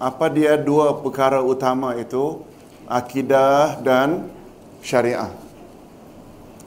[0.00, 2.40] Apa dia dua perkara utama itu?
[2.88, 4.32] Akidah dan
[4.80, 5.28] syariah.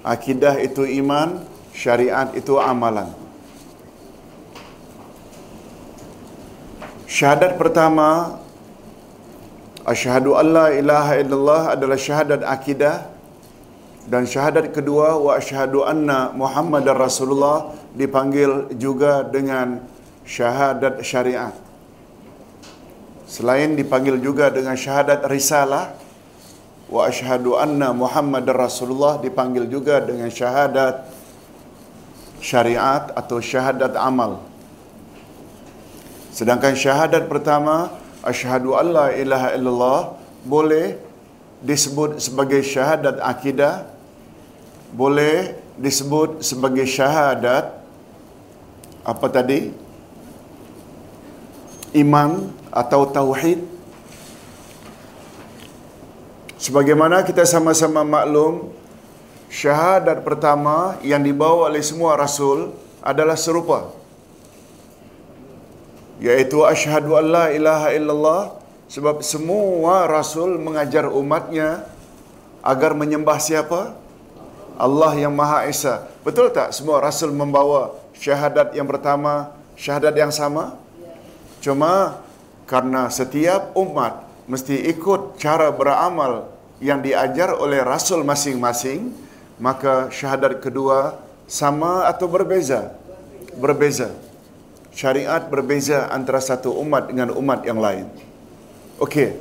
[0.05, 1.41] Akidah itu iman,
[1.73, 3.09] syariat itu amalan.
[7.09, 8.37] Syahadat pertama
[9.85, 13.05] Asyhadu an la ilaha illallah adalah syahadat akidah
[14.09, 19.79] dan syahadat kedua wa asyhadu anna Muhammadar Rasulullah dipanggil juga dengan
[20.27, 21.55] syahadat syariat.
[23.25, 25.95] Selain dipanggil juga dengan syahadat risalah
[26.91, 31.09] wa asyhadu anna Muhammadar Rasulullah dipanggil juga dengan syahadat
[32.43, 34.45] syariat atau syahadat amal.
[36.35, 37.89] Sedangkan syahadat pertama
[38.21, 40.01] asyhadu alla ilaha illallah
[40.45, 40.99] boleh
[41.63, 43.87] disebut sebagai syahadat akidah
[44.93, 47.84] boleh disebut sebagai syahadat
[49.05, 49.69] apa tadi
[52.01, 53.61] iman atau tauhid
[56.57, 58.73] sebagaimana kita sama-sama maklum
[59.47, 62.73] syahadat pertama yang dibawa oleh semua rasul
[63.05, 63.93] adalah serupa
[66.19, 68.41] yaitu asyhadu alla ilaha illallah
[68.89, 71.83] sebab semua rasul mengajar umatnya
[72.65, 73.93] agar menyembah siapa?
[74.75, 76.09] Allah yang Maha Esa.
[76.25, 80.79] Betul tak semua rasul membawa syahadat yang pertama, syahadat yang sama?
[81.59, 82.23] Cuma
[82.65, 86.49] karena setiap umat mesti ikut cara beramal
[86.81, 89.13] yang diajar oleh rasul masing-masing,
[89.61, 92.91] maka syahadat kedua sama atau berbeza?
[93.55, 94.25] Berbeza
[94.95, 98.07] syariat berbeza antara satu umat dengan umat yang lain.
[98.97, 99.35] Okey.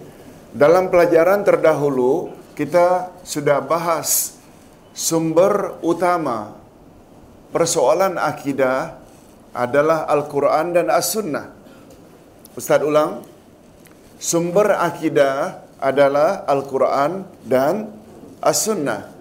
[0.50, 4.34] Dalam pelajaran terdahulu kita sudah bahas
[4.90, 6.58] sumber utama
[7.54, 8.98] persoalan akidah
[9.54, 11.54] adalah Al-Quran dan As-Sunnah.
[12.58, 13.22] Ustaz ulang.
[14.18, 17.94] Sumber akidah adalah Al-Quran dan
[18.42, 19.14] As-Sunnah.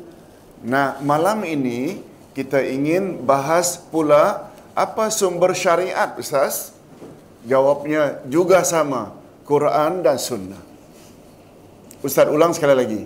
[0.65, 2.01] Nah, malam ini
[2.33, 6.73] kita ingin bahas pula apa sumber syariat Ustaz?
[7.45, 9.13] Jawabnya juga sama,
[9.45, 10.61] Quran dan Sunnah.
[12.01, 13.01] Ustaz ulang sekali lagi.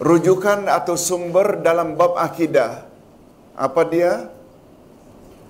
[0.00, 2.88] Rujukan atau sumber dalam bab akidah,
[3.56, 4.28] apa dia?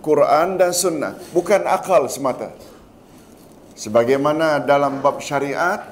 [0.00, 2.55] Quran dan Sunnah, bukan akal semata.
[3.75, 5.83] Sebagaimana dalam bab syariat,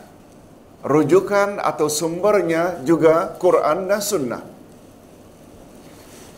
[0.87, 4.43] rujukan atau sumbernya juga Quran dan Sunnah.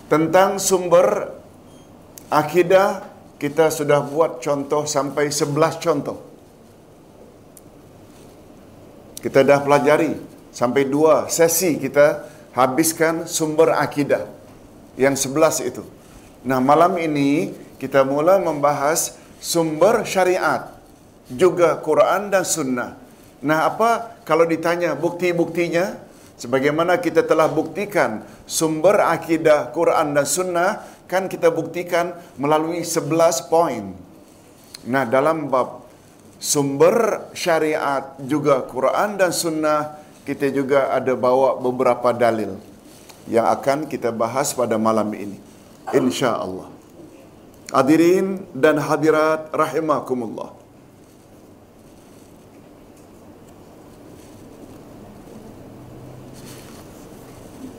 [0.09, 1.37] Tentang sumber
[2.27, 3.07] Akidah
[3.39, 6.19] kita sudah buat contoh sampai 11 contoh.
[9.23, 10.11] Kita dah pelajari
[10.51, 14.36] sampai dua sesi kita habiskan sumber akidah
[14.97, 15.85] yang 11 itu.
[16.43, 20.73] Nah, malam ini kita mula membahas sumber syariat
[21.29, 22.97] juga Quran dan Sunnah.
[23.45, 26.03] Nah, apa kalau ditanya bukti-buktinya?
[26.37, 33.97] Sebagaimana kita telah buktikan sumber akidah Quran dan Sunnah kan kita buktikan melalui 11 poin.
[34.85, 35.89] Nah, dalam bab
[36.37, 39.97] sumber syariat juga Quran dan Sunnah,
[40.29, 42.76] kita juga ada bawa beberapa dalil
[43.27, 45.39] yang akan kita bahas pada malam ini.
[45.95, 46.71] Insya Allah.
[47.71, 50.55] Hadirin dan hadirat rahimakumullah.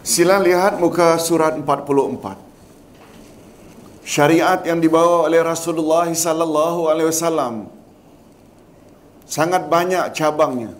[0.08, 2.48] Sila lihat muka surat 44
[4.08, 7.68] syariat yang dibawa oleh Rasulullah sallallahu alaihi wasallam
[9.28, 10.72] sangat banyak cabangnya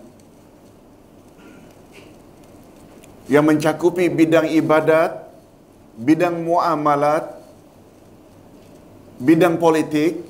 [3.28, 5.28] yang mencakupi bidang ibadat,
[6.00, 7.36] bidang muamalat,
[9.20, 10.24] bidang politik,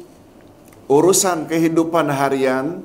[0.90, 2.82] urusan kehidupan harian,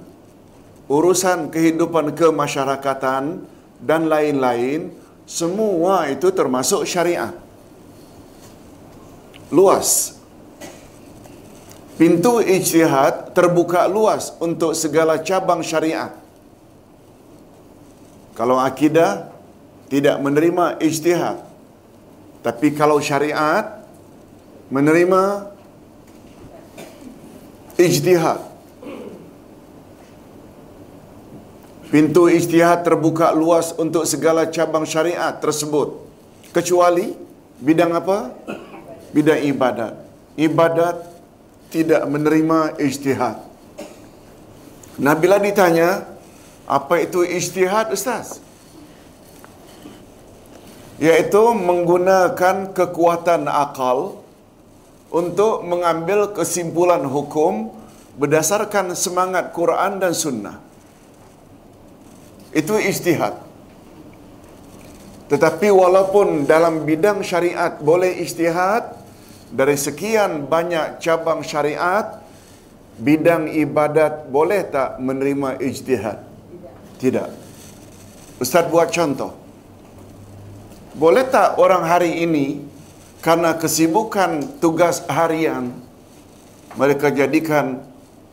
[0.85, 3.41] urusan kehidupan kemasyarakatan
[3.81, 4.93] dan lain-lain,
[5.25, 7.33] semua itu termasuk syariah.
[9.49, 10.21] Luas.
[11.93, 16.09] Pintu ijtihad terbuka luas untuk segala cabang syariat.
[18.33, 19.32] Kalau akidah
[19.93, 21.37] tidak menerima ijtihad.
[22.41, 23.85] Tapi kalau syariat
[24.73, 25.53] menerima
[27.77, 28.41] ijtihad.
[31.93, 36.01] Pintu ijtihad terbuka luas untuk segala cabang syariat tersebut.
[36.49, 37.13] Kecuali
[37.61, 38.33] bidang apa?
[39.13, 39.93] Bidang ibadat.
[40.33, 41.05] Ibadat
[41.69, 43.45] tidak menerima ijtihad.
[44.97, 46.09] Nah bila ditanya,
[46.65, 48.41] apa itu ijtihad Ustaz?
[51.03, 54.23] Iaitu menggunakan kekuatan akal
[55.11, 57.75] untuk mengambil kesimpulan hukum
[58.15, 60.63] berdasarkan semangat Quran dan Sunnah.
[62.55, 63.35] Itu ijtihad.
[65.27, 68.95] Tetapi walaupun dalam bidang syariat boleh ijtihad,
[69.51, 72.23] dari sekian banyak cabang syariat,
[72.95, 76.23] bidang ibadat boleh tak menerima ijtihad?
[76.95, 77.29] Tidak.
[78.39, 79.42] Ustaz buat contoh.
[80.93, 82.61] Boleh tak orang hari ini
[83.25, 85.73] karena kesibukan tugas harian
[86.77, 87.81] mereka jadikan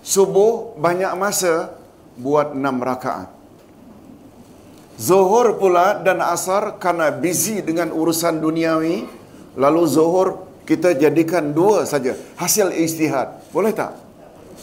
[0.04, 1.72] subuh banyak masa
[2.20, 3.32] buat enam rakaat.
[5.00, 9.08] Zuhur pula dan asar karena busy dengan urusan duniawi,
[9.56, 12.12] lalu zuhur kita jadikan dua saja.
[12.36, 13.40] Hasil ijtihad.
[13.56, 13.96] Boleh tak?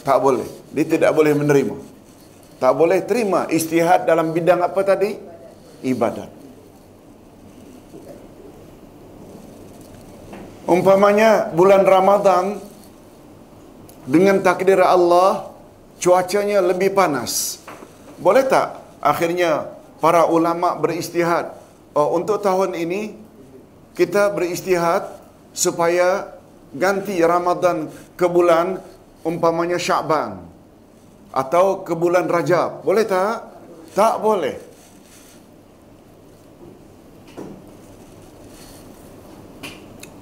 [0.06, 0.46] Tak boleh.
[0.70, 1.74] Dia tidak boleh menerima.
[2.62, 5.18] Tak boleh terima ijtihad dalam bidang apa tadi?
[5.82, 6.37] Ibadat.
[10.68, 12.60] Umpamanya bulan Ramadan
[14.04, 15.48] dengan takdir Allah
[15.96, 17.64] cuacanya lebih panas.
[18.20, 21.56] Boleh tak akhirnya para ulama beristihad
[21.96, 23.16] oh, untuk tahun ini
[23.96, 25.08] kita beristihad
[25.56, 26.36] supaya
[26.76, 28.76] ganti Ramadan ke bulan
[29.24, 30.36] umpamanya Syaban
[31.32, 32.84] atau ke bulan Rajab.
[32.84, 33.40] Boleh tak?
[33.96, 34.67] Tak boleh.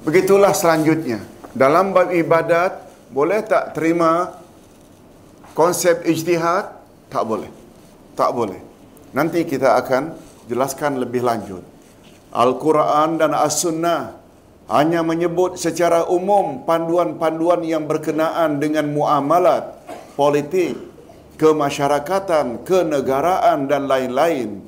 [0.07, 1.19] Begitulah selanjutnya.
[1.51, 2.79] Dalam bab ibadat,
[3.11, 4.39] boleh tak terima
[5.51, 6.79] konsep ijtihad?
[7.11, 7.51] Tak boleh.
[8.15, 8.63] Tak boleh.
[9.11, 10.15] Nanti kita akan
[10.47, 11.67] jelaskan lebih lanjut.
[12.31, 14.15] Al-Quran dan As-Sunnah
[14.71, 19.75] hanya menyebut secara umum panduan-panduan yang berkenaan dengan muamalat,
[20.15, 20.79] politik,
[21.35, 24.63] kemasyarakatan, kenegaraan dan lain-lain.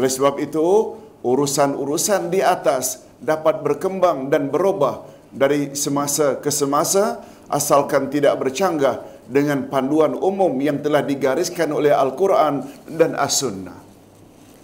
[0.00, 7.20] Oleh sebab itu, urusan-urusan di atas dapat berkembang dan berubah dari semasa ke semasa
[7.50, 13.76] asalkan tidak bercanggah dengan panduan umum yang telah digariskan oleh Al-Quran dan As-Sunnah.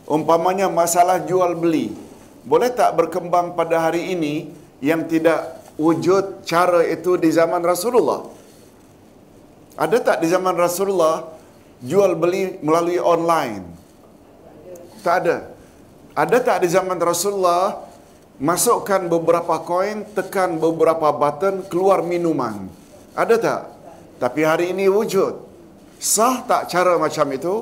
[0.09, 1.93] Umpamanya masalah jual beli.
[2.45, 4.53] Boleh tak berkembang pada hari ini
[4.85, 8.29] yang tidak wujud cara itu di zaman Rasulullah?
[9.75, 11.25] Ada tak di zaman Rasulullah
[11.81, 13.65] jual beli melalui online?
[15.01, 15.37] Tak ada.
[16.15, 17.84] Ada tak di zaman Rasulullah
[18.38, 22.67] masukkan beberapa koin, tekan beberapa button, keluar minuman?
[23.14, 23.60] Ada tak?
[24.19, 25.43] Tapi hari ini wujud.
[25.98, 27.55] Sah tak cara macam itu?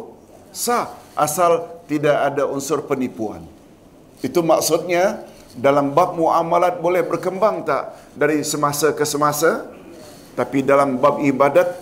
[0.52, 1.00] Sah.
[1.12, 3.44] Asal tidak ada unsur penipuan.
[4.24, 9.68] Itu maksudnya dalam bab muamalat boleh berkembang tak dari semasa ke semasa?
[10.32, 11.76] Tapi dalam bab ibadat,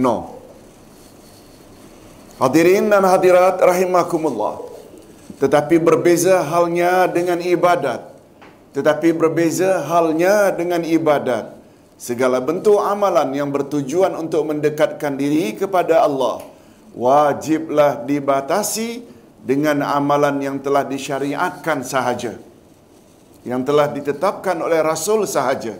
[0.00, 0.40] no.
[2.40, 4.64] Hadirin dan hadirat rahimakumullah.
[5.36, 8.11] Tetapi berbeza halnya dengan ibadat.
[8.72, 11.52] Tetapi berbeza halnya dengan ibadat.
[12.00, 16.42] Segala bentuk amalan yang bertujuan untuk mendekatkan diri kepada Allah
[16.96, 19.04] wajiblah dibatasi
[19.42, 22.38] dengan amalan yang telah disyariatkan sahaja.
[23.42, 25.74] Yang telah ditetapkan oleh Rasul sahaja.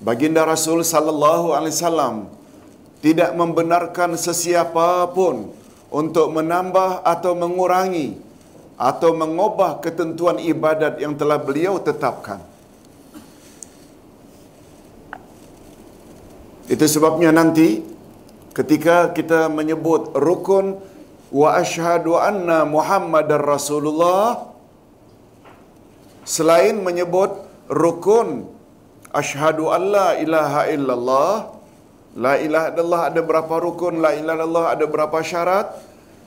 [0.00, 2.16] Baginda Rasul sallallahu alaihi wasallam
[3.04, 5.52] tidak membenarkan sesiapa pun
[5.92, 8.16] untuk menambah atau mengurangi
[8.76, 12.40] atau mengubah ketentuan ibadat yang telah beliau tetapkan.
[16.68, 17.80] Itu sebabnya nanti
[18.52, 20.76] ketika kita menyebut rukun
[21.30, 24.50] wa asyhadu anna muhammadar rasulullah
[26.26, 27.32] selain menyebut
[27.70, 28.50] rukun
[29.14, 31.32] asyhadu alla ilaha illallah
[32.24, 35.66] la ilaha illallah ada berapa rukun la ilaha illallah ada berapa syarat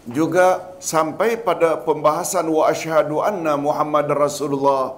[0.07, 4.95] juga sampai pada pembahasan wa asyhadu anna muhammadar rasulullah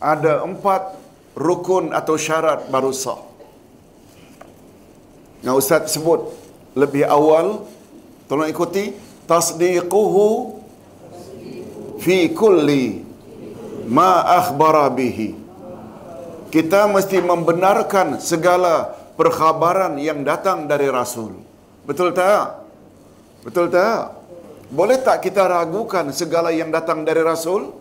[0.00, 0.96] ada empat
[1.36, 3.20] rukun atau syarat baru sah
[5.38, 6.34] Yang Ustaz sebut
[6.74, 7.62] lebih awal,
[8.26, 8.90] tolong ikuti.
[9.28, 10.58] Tasdiquhu
[12.02, 13.06] fi kulli
[13.86, 15.36] ma akhbara bihi.
[16.48, 21.36] Kita mesti membenarkan segala perkhabaran yang datang dari Rasul.
[21.84, 22.66] Betul tak?
[23.44, 24.17] Betul tak?
[24.68, 27.72] Boleh tak kita ragukan segala yang datang dari Rasul?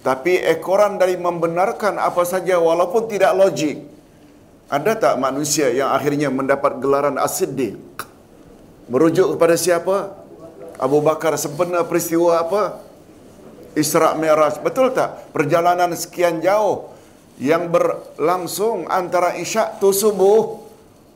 [0.00, 3.84] Tapi ekoran dari membenarkan apa saja walaupun tidak logik.
[4.72, 7.76] Ada tak manusia yang akhirnya mendapat gelaran as-siddiq?
[8.88, 10.16] Merujuk kepada siapa?
[10.80, 12.80] Abu Bakar sempena peristiwa apa?
[13.76, 14.64] Isra' Mi'raj.
[14.64, 15.36] Betul tak?
[15.36, 16.96] Perjalanan sekian jauh
[17.36, 20.64] yang berlangsung antara isyak tu subuh.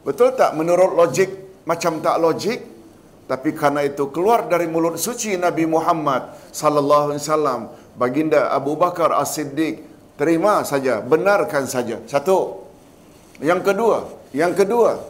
[0.05, 1.33] Betul tak menurut logik
[1.65, 2.74] macam tak logik?
[3.25, 7.61] Tapi karena itu keluar dari mulut suci Nabi Muhammad sallallahu alaihi wasallam
[7.97, 9.81] baginda Abu Bakar As-Siddiq
[10.21, 12.05] terima saja, benarkan saja.
[12.05, 12.63] Satu.
[13.43, 13.99] Yang kedua,
[14.31, 15.03] yang kedua,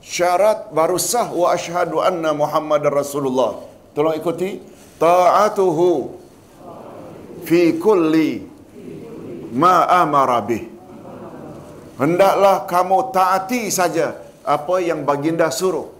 [0.00, 3.60] syarat baru sah wa asyhadu anna Muhammad Rasulullah.
[3.92, 4.60] Tolong ikuti.
[4.94, 5.90] Ta'atuhu
[7.42, 8.46] fi kulli
[9.52, 10.70] ma amara bih.
[11.98, 15.93] Hendaklah kamu taati saja apa yang baginda suruh.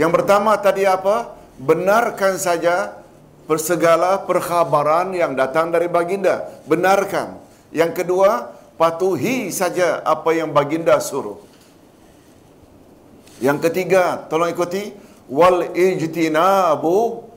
[0.00, 1.36] Yang pertama tadi apa?
[1.60, 2.96] Benarkan saja
[3.44, 6.48] persegala perkhabaran yang datang dari baginda.
[6.64, 7.36] Benarkan.
[7.68, 8.48] Yang kedua,
[8.80, 11.36] patuhi saja apa yang baginda suruh.
[13.44, 14.96] Yang ketiga, tolong ikuti
[15.28, 17.28] wal ijtinabu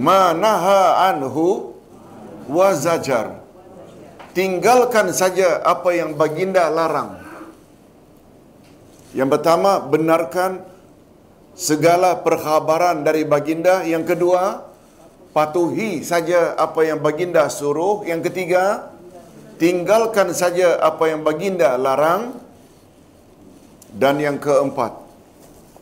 [0.00, 1.76] manaha anhu
[2.48, 3.36] wa zajar.
[4.32, 7.20] Tinggalkan saja apa yang baginda larang.
[9.12, 10.64] Yang pertama, benarkan
[11.58, 13.82] segala perkhabaran dari baginda.
[13.82, 14.62] Yang kedua,
[15.34, 18.06] patuhi saja apa yang baginda suruh.
[18.06, 18.94] Yang ketiga,
[19.58, 22.38] tinggalkan saja apa yang baginda larang.
[23.90, 24.94] Dan yang keempat,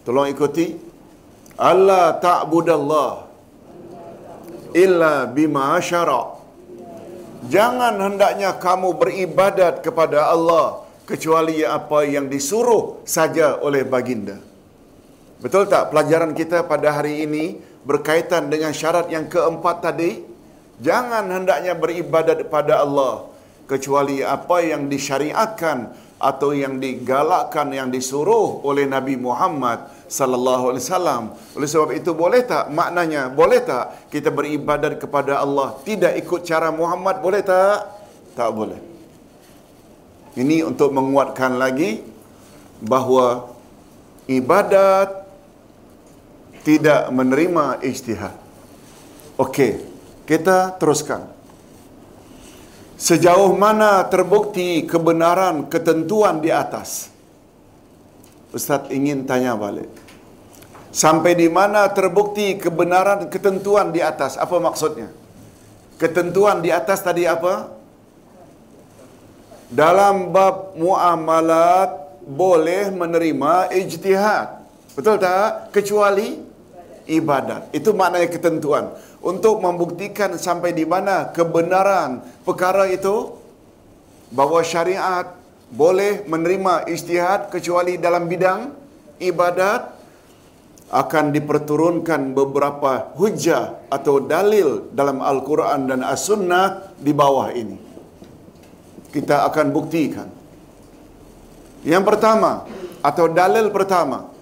[0.09, 0.79] tolong ikuti.
[1.59, 3.27] Allah ta'budallah
[4.77, 6.37] illa bima syara'
[7.47, 14.43] Jangan hendaknya kamu beribadat kepada Allah kecuali apa yang disuruh saja oleh baginda.
[15.37, 20.25] Betul tak pelajaran kita pada hari ini berkaitan dengan syarat yang keempat tadi?
[20.81, 23.29] Jangan hendaknya beribadat kepada Allah
[23.69, 31.23] kecuali apa yang disyariatkan atau yang digalakkan yang disuruh oleh Nabi Muhammad sallallahu alaihi wasallam.
[31.53, 36.73] Oleh sebab itu boleh tak maknanya boleh tak kita beribadat kepada Allah tidak ikut cara
[36.73, 37.85] Muhammad boleh tak?
[38.33, 38.81] Tak boleh.
[40.37, 42.01] Ini untuk menguatkan lagi
[42.81, 43.49] bahawa
[44.29, 45.26] ibadat
[46.67, 48.35] tidak menerima ijtihad.
[49.39, 49.87] Okey,
[50.27, 51.31] kita teruskan.
[52.99, 57.15] Sejauh mana terbukti kebenaran ketentuan di atas?
[58.51, 59.87] Ustaz ingin tanya balik.
[60.91, 64.35] Sampai di mana terbukti kebenaran ketentuan di atas?
[64.35, 65.13] Apa maksudnya?
[66.03, 67.69] Ketentuan di atas tadi apa?
[69.69, 74.65] Dalam bab muamalat boleh menerima ijtihad.
[74.97, 75.69] Betul tak?
[75.77, 76.46] Kecuali
[77.07, 77.71] ibadat.
[77.71, 78.93] Itu maknanya ketentuan.
[79.23, 83.35] Untuk membuktikan sampai di mana kebenaran perkara itu
[84.31, 85.35] bahawa syariat
[85.71, 88.71] boleh menerima ijtihad kecuali dalam bidang
[89.19, 89.97] ibadat
[90.87, 97.75] akan diperturunkan beberapa hujah atau dalil dalam Al-Quran dan As-Sunnah di bawah ini.
[99.11, 100.29] Kita akan buktikan.
[101.83, 102.67] Yang pertama
[103.03, 104.36] atau dalil pertama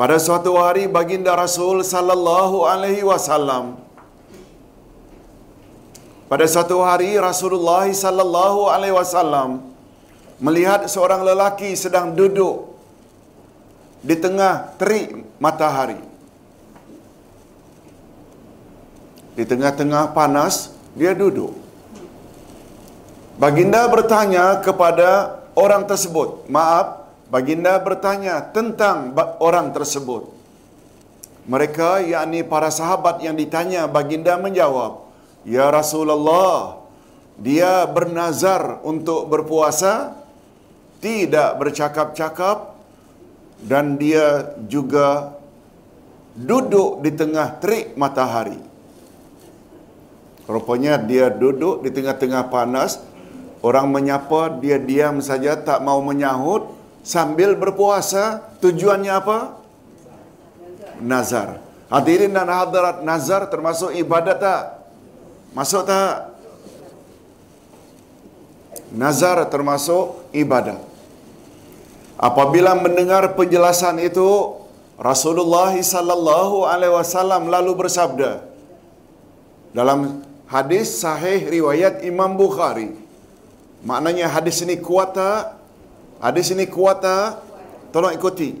[0.00, 3.66] pada suatu hari baginda Rasul sallallahu alaihi wasallam
[6.30, 9.50] pada suatu hari Rasulullah sallallahu alaihi wasallam
[10.42, 12.74] melihat seorang lelaki sedang duduk
[14.02, 15.98] di tengah terik matahari.
[19.38, 21.54] Di tengah-tengah panas dia duduk.
[23.36, 27.05] Baginda bertanya kepada orang tersebut, "Maaf,
[27.36, 29.12] Baginda bertanya tentang
[29.44, 30.32] orang tersebut.
[31.44, 35.04] Mereka yakni para sahabat yang ditanya baginda menjawab,
[35.44, 36.80] "Ya Rasulullah,
[37.36, 40.16] dia bernazar untuk berpuasa,
[41.04, 42.72] tidak bercakap-cakap
[43.60, 45.36] dan dia juga
[46.40, 48.56] duduk di tengah terik matahari."
[50.48, 52.96] Rupanya dia duduk di tengah-tengah panas,
[53.60, 59.38] orang menyapa, dia diam saja tak mau menyahut sambil berpuasa tujuannya apa?
[60.98, 61.62] Nazar.
[61.86, 64.62] Hadirin dan hadirat nazar termasuk ibadat tak?
[65.54, 66.34] Masuk tak?
[68.90, 70.82] Nazar termasuk ibadat.
[72.18, 74.58] Apabila mendengar penjelasan itu,
[74.98, 78.40] Rasulullah sallallahu alaihi wasallam lalu bersabda
[79.76, 82.96] dalam hadis sahih riwayat Imam Bukhari.
[83.84, 85.65] Maknanya hadis ini kuat tak?
[86.20, 87.44] Hadis ini kuat tak?
[87.92, 88.56] Tolong ikuti.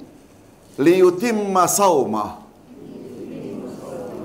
[0.76, 2.44] Liyutimma saumah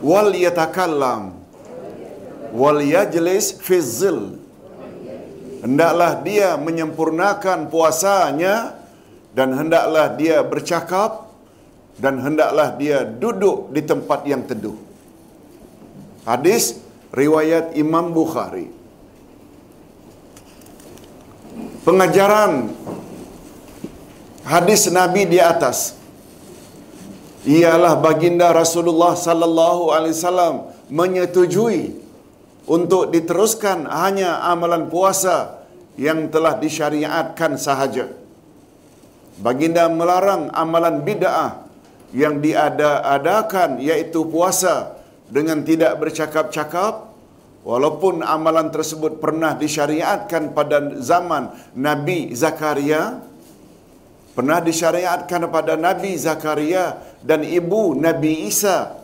[0.04, 1.40] wal yatakallam.
[2.52, 4.36] Wal yajlis fi zil.
[5.64, 8.76] Hendaklah dia menyempurnakan puasanya
[9.32, 11.32] dan hendaklah dia bercakap
[12.02, 14.76] dan hendaklah dia duduk di tempat yang teduh.
[16.28, 16.82] Hadis
[17.14, 18.68] riwayat Imam Bukhari.
[21.82, 22.74] Pengajaran
[24.46, 25.98] hadis Nabi di atas
[27.46, 30.56] ialah baginda Rasulullah sallallahu alaihi wasallam
[30.94, 31.98] menyetujui
[32.70, 35.66] untuk diteruskan hanya amalan puasa
[35.98, 38.14] yang telah disyariatkan sahaja.
[39.42, 41.66] Baginda melarang amalan bid'ah
[42.14, 47.10] yang diada-adakan iaitu puasa dengan tidak bercakap-cakap
[47.64, 53.24] walaupun amalan tersebut pernah disyariatkan pada zaman Nabi Zakaria
[54.32, 58.96] pernah disyariatkan pada Nabi Zakaria dan ibu Nabi Isa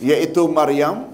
[0.00, 1.08] yaitu Maryam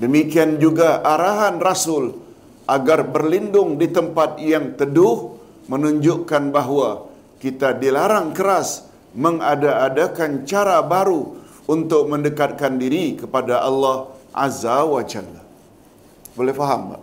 [0.00, 2.16] demikian juga arahan Rasul
[2.64, 5.36] agar berlindung di tempat yang teduh
[5.68, 7.08] menunjukkan bahawa
[7.40, 11.36] kita dilarang keras mengada-adakan cara baru
[11.68, 15.40] untuk mendekatkan diri kepada Allah Azza wa Jalla.
[16.34, 17.02] Boleh faham tak?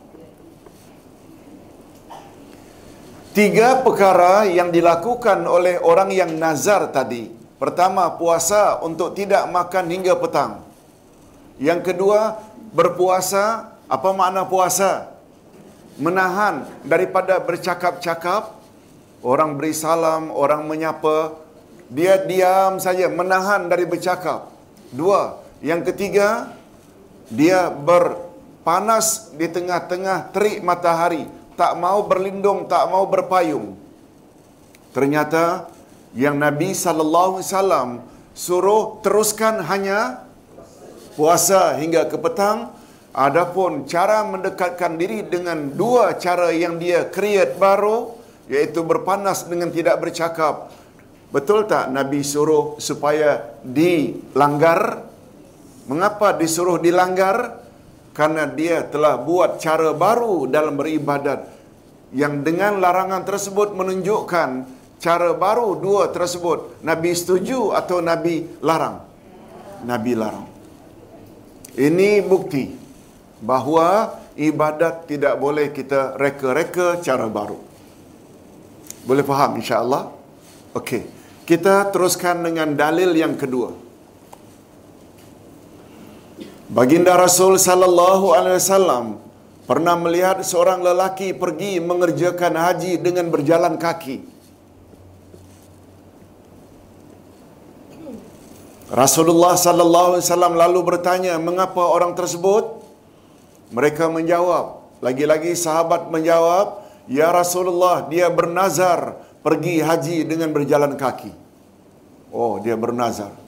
[3.31, 7.31] Tiga perkara yang dilakukan oleh orang yang nazar tadi.
[7.55, 10.59] Pertama, puasa untuk tidak makan hingga petang.
[11.55, 12.43] Yang kedua,
[12.75, 13.71] berpuasa.
[13.87, 15.15] Apa makna puasa?
[15.95, 18.51] Menahan daripada bercakap-cakap.
[19.23, 21.39] Orang beri salam, orang menyapa.
[21.87, 24.51] Dia diam saja, menahan dari bercakap.
[24.91, 25.39] Dua.
[25.63, 26.51] Yang ketiga,
[27.31, 33.77] dia berpanas di tengah-tengah terik matahari tak mau berlindung, tak mau berpayung.
[34.97, 35.69] Ternyata
[36.17, 37.89] yang Nabi sallallahu alaihi wasallam
[38.33, 40.25] suruh teruskan hanya
[41.13, 42.73] puasa hingga ke petang.
[43.13, 48.17] Adapun cara mendekatkan diri dengan dua cara yang dia create baru
[48.49, 50.73] iaitu berpanas dengan tidak bercakap.
[51.29, 55.05] Betul tak Nabi suruh supaya dilanggar?
[55.85, 57.60] Mengapa disuruh dilanggar?
[58.11, 61.47] Karena dia telah buat cara baru dalam beribadat
[62.11, 64.49] yang dengan larangan tersebut menunjukkan
[64.99, 69.01] cara baru dua tersebut Nabi setuju atau Nabi larang?
[69.87, 70.47] Nabi larang.
[71.71, 72.67] Ini bukti
[73.39, 77.57] bahawa ibadat tidak boleh kita reka-reka cara baru.
[79.07, 80.13] Boleh faham insya-Allah?
[80.77, 81.07] Okey.
[81.47, 83.73] Kita teruskan dengan dalil yang kedua.
[86.71, 89.05] Baginda Rasul sallallahu alaihi wasallam
[89.67, 94.23] pernah melihat seorang lelaki pergi mengerjakan haji dengan berjalan kaki.
[99.01, 102.79] Rasulullah sallallahu alaihi wasallam lalu bertanya, "Mengapa orang tersebut?"
[103.75, 106.87] Mereka menjawab, lagi-lagi sahabat menjawab,
[107.19, 111.31] "Ya Rasulullah, dia bernazar pergi haji dengan berjalan kaki."
[112.31, 113.40] Oh, dia bernazar.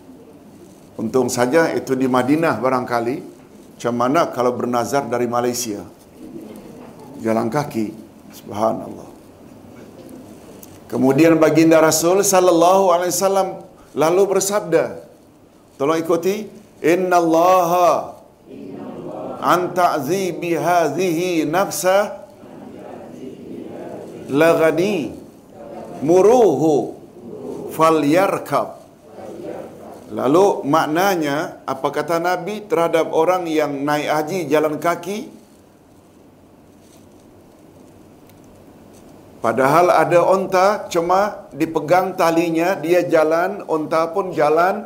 [0.94, 3.34] Untung saja itu di Madinah barangkali.
[3.74, 5.82] Macam mana kalau bernazar dari Malaysia?
[7.20, 7.90] Jalan kaki.
[8.34, 9.10] Subhanallah.
[10.92, 13.66] Kemudian baginda Rasul sallallahu alaihi wasallam
[13.98, 15.02] lalu bersabda.
[15.82, 16.46] Tolong ikuti.
[16.84, 17.72] Inna Allah
[19.40, 22.28] anta'zi bihadhihi nafsa
[24.28, 25.16] lagani
[26.04, 27.00] muruhu
[27.72, 28.83] falyarkab
[30.14, 35.34] Lalu maknanya apa kata Nabi terhadap orang yang naik haji jalan kaki?
[39.42, 44.86] Padahal ada onta cuma dipegang talinya, dia jalan, onta pun jalan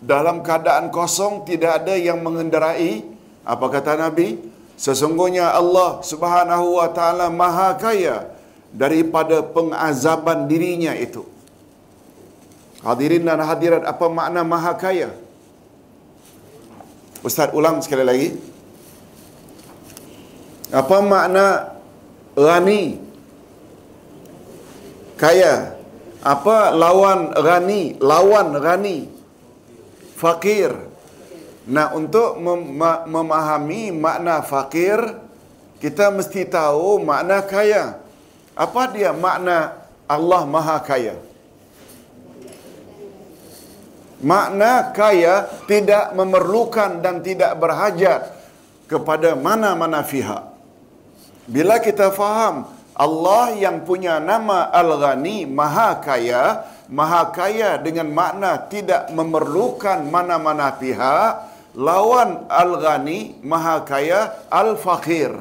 [0.00, 3.04] dalam keadaan kosong, tidak ada yang mengendarai.
[3.44, 4.40] Apa kata Nabi?
[4.80, 8.24] Sesungguhnya Allah Subhanahu wa taala Maha Kaya
[8.72, 11.35] daripada pengazaban dirinya itu.
[12.86, 15.10] Hadirin dan hadirat, apa makna maha kaya?
[17.26, 18.28] Ustaz ulang sekali lagi.
[20.70, 21.74] Apa makna
[22.38, 23.02] rani?
[25.18, 25.74] Kaya.
[26.22, 27.98] Apa lawan rani?
[27.98, 29.10] Lawan rani.
[30.14, 30.70] Fakir.
[31.66, 32.78] Nah, untuk mem-
[33.10, 35.02] memahami makna fakir,
[35.82, 37.98] kita mesti tahu makna kaya.
[38.54, 39.74] Apa dia makna
[40.06, 41.18] Allah Maha Kaya?
[44.16, 48.32] Makna kaya tidak memerlukan dan tidak berhajat
[48.88, 50.56] kepada mana-mana pihak.
[51.46, 52.64] Bila kita faham
[52.96, 61.44] Allah yang punya nama Al-Ghani, Maha Kaya, Maha Kaya dengan makna tidak memerlukan mana-mana pihak,
[61.76, 65.36] lawan Al-Ghani, Maha Kaya, Al-Fakir.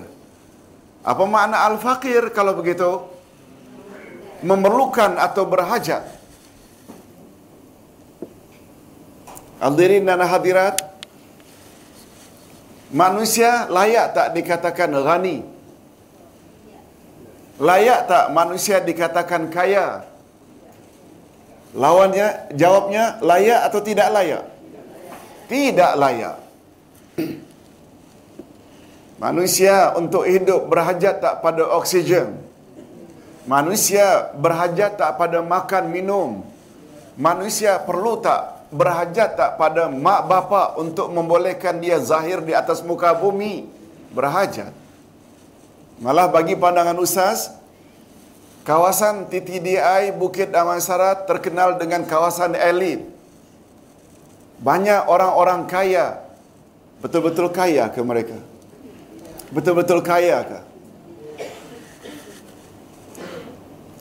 [0.99, 3.07] Apa makna Al-Fakir kalau begitu?
[4.43, 6.14] Memerlukan atau berhajat.
[9.65, 10.77] Hadirin dan hadirat,
[12.93, 15.41] manusia layak tak dikatakan ghani?
[17.57, 20.05] Layak tak manusia dikatakan kaya?
[21.73, 24.45] Lawannya, jawabnya layak atau tidak layak?
[25.49, 26.37] Tidak layak.
[29.25, 32.37] Manusia untuk hidup berhajat tak pada oksigen?
[33.49, 36.45] Manusia berhajat tak pada makan minum?
[37.17, 43.13] Manusia perlu tak berhajat tak pada mak bapa untuk membolehkan dia zahir di atas muka
[43.13, 43.67] bumi?
[44.15, 44.71] Berhajat.
[45.99, 47.55] Malah bagi pandangan ustaz,
[48.67, 53.03] kawasan TTDI Bukit Damansara terkenal dengan kawasan elit.
[54.59, 56.19] Banyak orang-orang kaya.
[56.99, 58.39] Betul-betul kaya ke mereka?
[59.51, 60.59] Betul-betul kaya ke?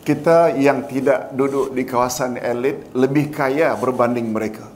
[0.05, 4.69] Kita yang tidak duduk di kawasan elit lebih kaya berbanding mereka.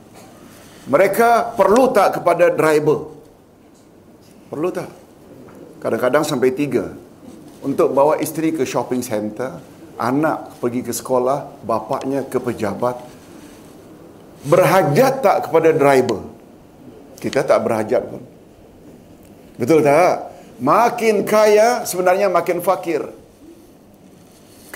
[0.89, 3.13] Mereka perlu tak kepada driver?
[4.49, 4.89] Perlu tak?
[5.85, 6.97] Kadang-kadang sampai tiga.
[7.61, 9.61] Untuk bawa isteri ke shopping center,
[10.01, 12.97] anak pergi ke sekolah, bapaknya ke pejabat.
[14.49, 16.25] Berhajat tak kepada driver?
[17.21, 18.23] Kita tak berhajat pun.
[19.59, 20.33] Betul tak?
[20.63, 23.18] Makin kaya sebenarnya makin fakir.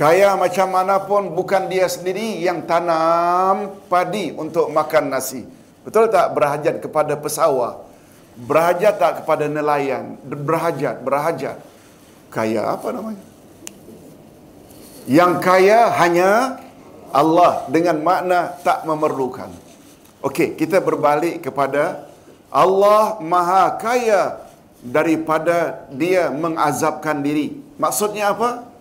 [0.02, 5.46] Kaya macam mana pun bukan dia sendiri yang tanam padi untuk makan nasi.
[5.86, 7.86] Betul tak berhajat kepada pesawah?
[8.34, 10.18] Berhajat tak kepada nelayan?
[10.26, 11.54] Berhajat, berhajat.
[12.34, 13.22] Kaya apa namanya?
[15.06, 16.58] Yang kaya hanya
[17.14, 19.54] Allah dengan makna tak memerlukan.
[20.18, 22.10] Okey, kita berbalik kepada
[22.50, 24.50] Allah Maha Kaya
[24.82, 27.62] daripada dia mengazabkan diri.
[27.78, 28.71] Maksudnya apa?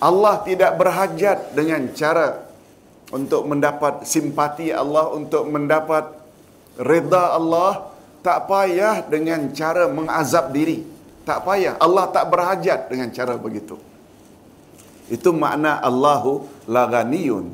[0.00, 2.40] Allah tidak berhajat dengan cara
[3.12, 6.08] untuk mendapat simpati Allah, untuk mendapat
[6.80, 7.92] reda Allah,
[8.24, 10.88] tak payah dengan cara mengazab diri.
[11.28, 11.76] Tak payah.
[11.76, 13.76] Allah tak berhajat dengan cara begitu.
[15.12, 17.52] Itu makna Allahu laganiyun.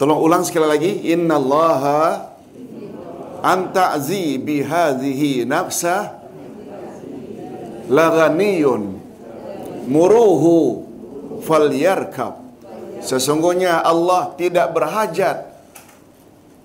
[0.00, 0.92] Tolong ulang sekali lagi.
[1.12, 2.32] Inna Allaha
[3.44, 6.16] anta'zi bihadhihi nafsa
[7.90, 8.97] laganiyun
[9.88, 10.84] muruhu
[11.48, 12.44] falyarkab.
[13.00, 15.48] Sesungguhnya Allah tidak berhajat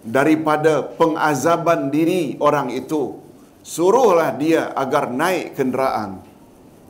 [0.04, 3.24] daripada pengazaban diri orang itu.
[3.64, 6.20] Suruhlah dia agar naik kenderaan.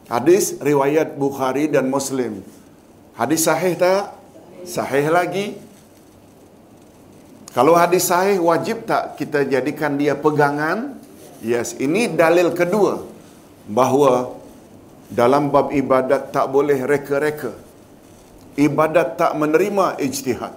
[0.09, 2.41] Hadis riwayat Bukhari dan Muslim.
[3.13, 4.17] Hadis sahih tak?
[4.65, 5.53] Sahih lagi.
[7.53, 10.97] Kalau hadis sahih wajib tak kita jadikan dia pegangan?
[11.45, 13.05] Yes, ini dalil kedua
[13.69, 14.33] bahawa
[15.09, 17.51] dalam bab ibadat tak boleh reka-reka.
[18.53, 20.53] Ibadat tak menerima ijtihad.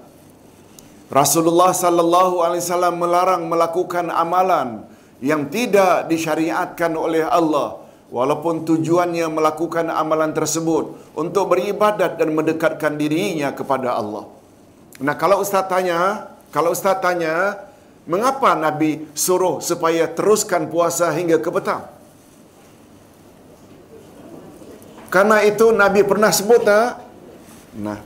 [1.09, 4.85] Rasulullah sallallahu alaihi wasallam melarang melakukan amalan
[5.23, 13.55] yang tidak disyariatkan oleh Allah walaupun tujuannya melakukan amalan tersebut untuk beribadat dan mendekatkan dirinya
[13.55, 14.29] kepada Allah.
[15.01, 17.65] Nah, kalau ustaz tanya, kalau ustaz tanya,
[18.09, 21.96] mengapa Nabi suruh supaya teruskan puasa hingga ke petang?
[25.09, 26.99] Karena itu Nabi pernah sebut tak?
[27.79, 28.03] Nah,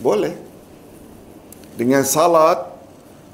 [0.00, 0.34] boleh.
[1.76, 2.68] Dengan salat,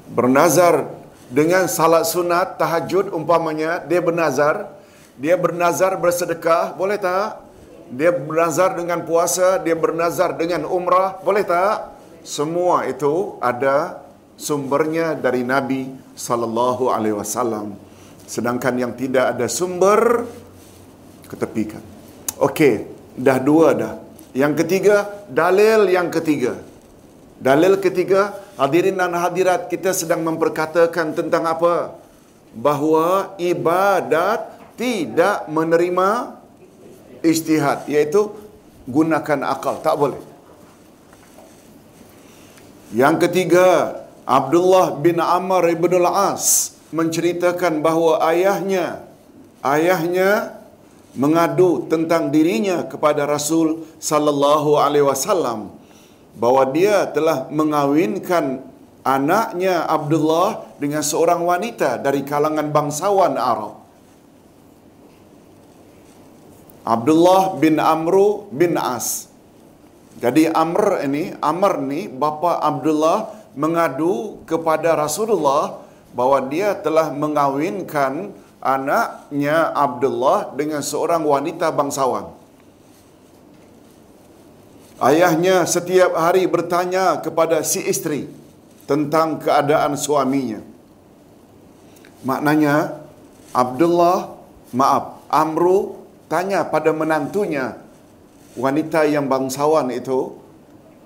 [0.09, 4.65] bernazar dengan salat sunat, tahajud umpamanya, dia bernazar,
[5.13, 7.45] dia bernazar bersedekah, boleh tak?
[7.93, 11.93] Dia bernazar dengan puasa, dia bernazar dengan umrah, boleh tak?
[12.25, 14.01] Semua itu ada
[14.41, 17.77] sumbernya dari Nabi sallallahu alaihi wasallam.
[18.25, 20.25] Sedangkan yang tidak ada sumber
[21.29, 21.81] ketepikan.
[22.39, 22.87] Okey,
[23.19, 23.93] dah dua dah.
[24.31, 26.55] Yang ketiga, dalil yang ketiga.
[27.39, 31.99] Dalil ketiga, hadirin dan hadirat kita sedang memperkatakan tentang apa?
[32.55, 36.39] Bahawa ibadat tidak menerima
[37.19, 38.31] istihad, iaitu
[38.87, 40.19] gunakan akal, tak boleh.
[42.95, 43.67] Yang ketiga,
[44.23, 49.05] Abdullah bin Amr ibn al-As menceritakan bahawa ayahnya
[49.61, 50.58] ayahnya
[51.19, 55.75] mengadu tentang dirinya kepada Rasul sallallahu alaihi wasallam
[56.39, 58.63] bahwa dia telah mengawinkan
[59.03, 63.75] anaknya Abdullah dengan seorang wanita dari kalangan bangsawan Arab.
[66.87, 69.27] Abdullah bin Amru bin As.
[70.23, 75.83] Jadi Amr ini, Amr ni bapa Abdullah mengadu kepada Rasulullah
[76.15, 82.35] bahwa dia telah mengawinkan anaknya Abdullah dengan seorang wanita bangsawan.
[84.99, 88.27] Ayahnya setiap hari bertanya kepada si istri
[88.83, 90.59] tentang keadaan suaminya.
[92.27, 92.99] Maknanya
[93.55, 94.35] Abdullah,
[94.75, 97.79] maaf, Amru tanya pada menantunya
[98.59, 100.35] wanita yang bangsawan itu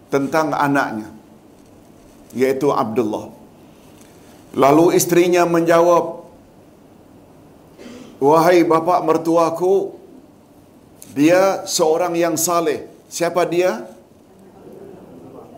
[0.10, 1.13] tentang anaknya
[2.34, 3.30] yaitu Abdullah.
[4.54, 6.23] Lalu istrinya menjawab,
[8.24, 10.00] Wahai bapa mertuaku,
[11.12, 12.88] dia seorang yang saleh.
[13.12, 13.84] Siapa dia?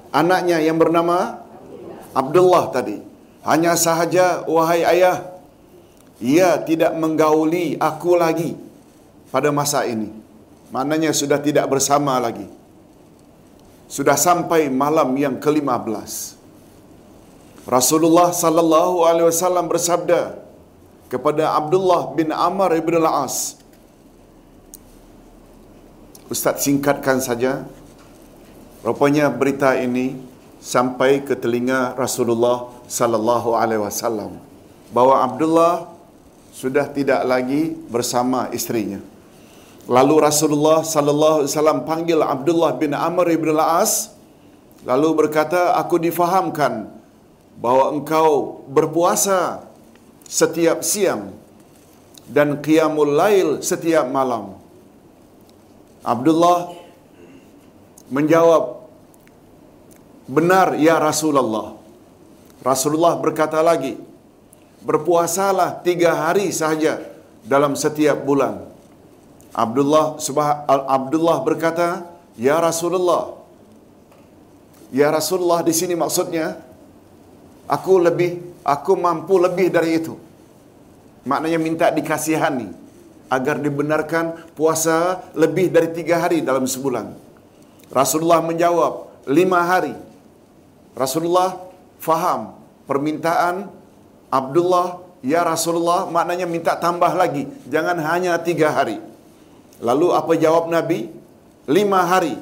[0.10, 1.46] Anaknya yang bernama
[2.18, 2.98] Abdullah tadi.
[3.46, 5.30] Hanya sahaja, wahai ayah,
[6.18, 8.58] ia tidak menggauli aku lagi
[9.30, 10.10] pada masa ini.
[10.74, 12.50] Maknanya sudah tidak bersama lagi.
[13.86, 16.34] Sudah sampai malam yang ke-15.
[17.70, 20.45] Rasulullah sallallahu alaihi wasallam bersabda
[21.12, 23.60] kepada Abdullah bin Amr ibn al-As.
[26.26, 27.66] Ustaz singkatkan saja.
[28.86, 30.14] Rupanya berita ini
[30.62, 34.38] sampai ke telinga Rasulullah sallallahu alaihi wasallam
[34.94, 35.90] bahawa Abdullah
[36.54, 39.02] sudah tidak lagi bersama istrinya.
[39.86, 44.14] Lalu Rasulullah sallallahu alaihi wasallam panggil Abdullah bin Amr bin Al-As
[44.82, 46.90] lalu berkata aku difahamkan
[47.62, 49.62] bahawa engkau berpuasa
[50.26, 51.34] setiap siang
[52.30, 54.58] dan qiyamul lail setiap malam.
[56.06, 56.74] Abdullah
[58.14, 58.86] menjawab
[60.26, 61.78] Benar ya Rasulullah.
[62.66, 63.94] Rasulullah berkata lagi,
[64.82, 66.98] berpuasalah tiga hari sahaja
[67.46, 68.66] dalam setiap bulan.
[69.54, 72.10] Abdullah subah, Abdullah berkata,
[72.42, 73.38] ya Rasulullah.
[74.90, 76.58] Ya Rasulullah di sini maksudnya
[77.66, 80.18] aku lebih aku mampu lebih dari itu.
[81.26, 82.70] Maknanya minta dikasihani
[83.30, 87.14] agar dibenarkan puasa lebih dari tiga hari dalam sebulan.
[87.90, 89.94] Rasulullah menjawab, lima hari.
[90.94, 91.58] Rasulullah
[92.02, 93.70] faham permintaan
[94.30, 97.50] Abdullah, ya Rasulullah maknanya minta tambah lagi.
[97.70, 99.02] Jangan hanya tiga hari.
[99.82, 101.10] Lalu apa jawab Nabi?
[101.66, 102.38] Lima hari.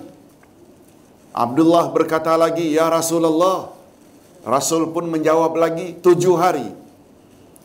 [1.34, 3.72] Abdullah berkata lagi, ya Rasulullah.
[4.44, 6.68] Rasul pun menjawab lagi, tujuh hari.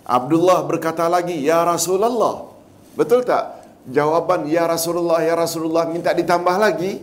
[0.06, 2.48] Abdullah berkata lagi, ya Rasulullah.
[2.94, 3.66] Betul tak?
[3.90, 7.02] Jawaban, ya Rasulullah, ya Rasulullah minta ditambah lagi?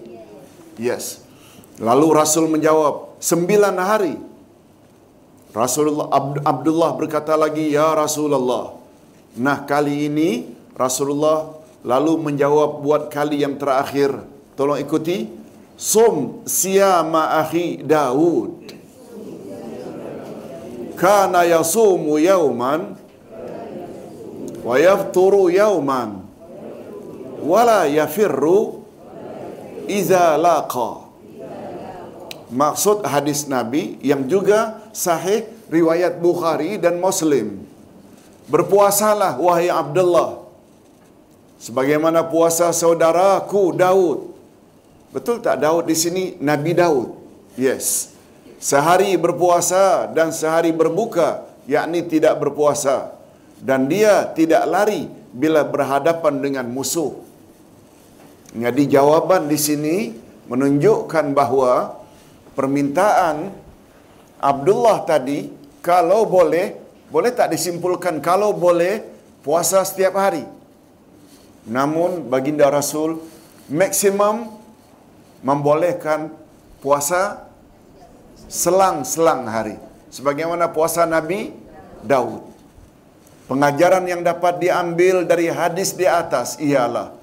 [0.80, 1.22] Yes.
[1.78, 4.16] Lalu Rasul menjawab, sembilan hari.
[5.56, 6.12] Rasulullah
[6.44, 8.76] Abdullah berkata lagi, Ya Rasulullah.
[9.40, 11.56] Nah kali ini Rasulullah
[11.88, 14.12] lalu menjawab buat kali yang terakhir.
[14.60, 15.48] Tolong ikuti.
[15.80, 18.68] Sum siyama akhi Daud.
[20.96, 22.96] Kana yasumu yauman
[24.64, 26.24] wa yafturu yauman
[27.44, 28.82] wala yafirru
[29.86, 31.06] iza laqa.
[32.50, 37.68] Maksud hadis Nabi yang juga sahih riwayat Bukhari dan Muslim.
[38.48, 40.46] Berpuasalah wahai Abdullah.
[41.60, 44.32] Sebagaimana puasa saudaraku Daud.
[45.10, 47.10] Betul tak Daud di sini Nabi Daud?
[47.58, 48.15] Yes.
[48.66, 53.14] Sehari berpuasa dan sehari berbuka, yakni tidak berpuasa.
[53.62, 57.14] Dan dia tidak lari bila berhadapan dengan musuh.
[58.58, 59.98] Jadi jawaban di sini
[60.50, 62.02] menunjukkan bahawa
[62.58, 63.54] permintaan
[64.42, 65.52] Abdullah tadi
[65.86, 66.74] kalau boleh
[67.14, 69.04] boleh tak disimpulkan kalau boleh
[69.46, 70.46] puasa setiap hari
[71.66, 73.22] namun baginda Rasul
[73.68, 74.54] maksimum
[75.42, 76.30] membolehkan
[76.80, 77.45] puasa
[78.50, 79.78] selang-selang hari.
[80.14, 81.52] Sebagaimana puasa Nabi
[82.06, 82.42] Daud.
[83.46, 87.14] Pengajaran yang dapat diambil dari hadis di atas ialah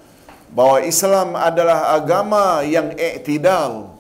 [0.55, 3.91] bahwa Islam adalah agama yang iktidal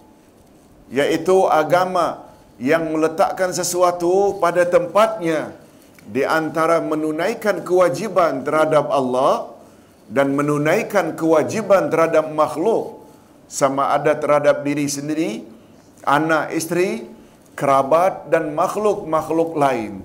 [0.93, 2.29] yaitu agama
[2.61, 5.57] yang meletakkan sesuatu pada tempatnya
[6.07, 9.51] di antara menunaikan kewajiban terhadap Allah
[10.07, 13.03] dan menunaikan kewajiban terhadap makhluk
[13.49, 15.45] sama ada terhadap diri sendiri,
[16.07, 17.07] anak isteri,
[17.55, 20.03] kerabat dan makhluk-makhluk lain.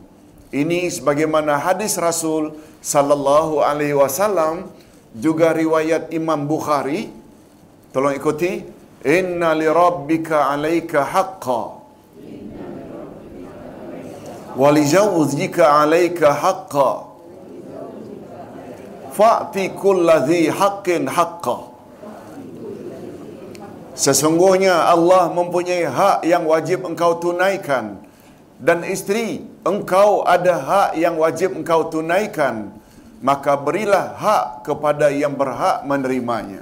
[0.47, 4.71] Ini sebagaimana hadis Rasul sallallahu alaihi wasallam
[5.11, 7.11] juga riwayat Imam Bukhari.
[7.91, 8.63] Tolong ikuti.
[9.07, 11.61] Inna li rabbika alaika haqqa.
[14.57, 16.91] Wa li zawjika alaika haqqa.
[19.13, 21.76] Fa'ti kulladhi haqqin haqqa.
[23.97, 27.97] Sesungguhnya Allah mempunyai hak yang wajib engkau tunaikan
[28.61, 32.77] dan isteri engkau ada hak yang wajib engkau tunaikan
[33.17, 36.61] maka berilah hak kepada yang berhak menerimanya.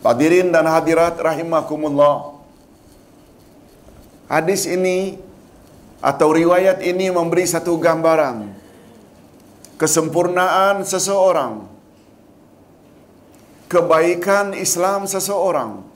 [0.00, 2.40] Hadirin dan hadirat rahimakumullah.
[4.32, 5.20] Hadis ini
[6.00, 8.48] atau riwayat ini memberi satu gambaran
[9.76, 11.68] kesempurnaan seseorang
[13.70, 15.86] kebaikan Islam seseorang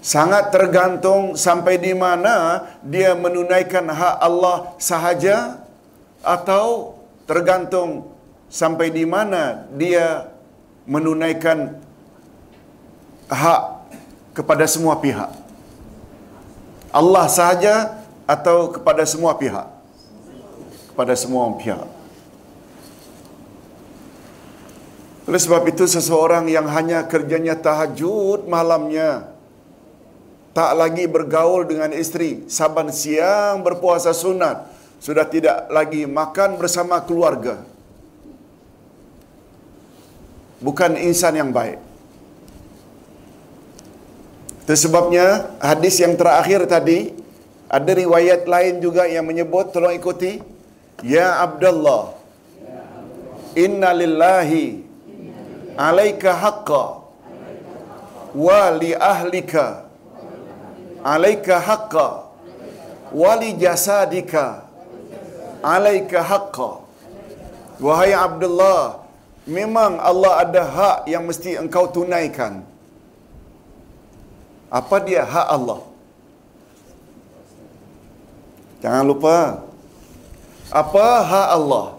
[0.00, 5.60] sangat tergantung sampai di mana dia menunaikan hak Allah sahaja
[6.22, 6.94] atau
[7.26, 8.06] tergantung
[8.46, 10.30] sampai di mana dia
[10.86, 11.74] menunaikan
[13.26, 13.62] hak
[14.30, 15.34] kepada semua pihak.
[16.94, 17.98] Allah sahaja
[18.30, 19.66] atau kepada semua pihak?
[20.94, 21.95] Kepada semua pihak.
[25.26, 29.26] Oleh sebab itu seseorang yang hanya kerjanya tahajud malamnya
[30.54, 34.64] tak lagi bergaul dengan isteri, saban siang berpuasa sunat,
[35.02, 37.60] sudah tidak lagi makan bersama keluarga.
[40.62, 41.76] Bukan insan yang baik.
[44.64, 47.12] Itu sebabnya hadis yang terakhir tadi
[47.68, 50.38] ada riwayat lain juga yang menyebut tolong ikuti
[51.02, 52.14] ya Abdullah
[53.58, 54.85] inna lillahi
[55.76, 56.84] alaika haqqa.
[58.34, 59.84] Wa li ahlika.
[61.04, 62.08] Alaika haqqa.
[63.12, 64.64] Wa li jasadika.
[65.62, 66.70] Alaika haqqa.
[67.76, 69.04] Wahai Abdullah
[69.44, 72.64] memang Allah ada hak yang mesti engkau tunaikan.
[74.72, 75.80] Apa dia hak Allah?
[78.80, 79.66] Jangan lupa
[80.72, 81.95] apa hak Allah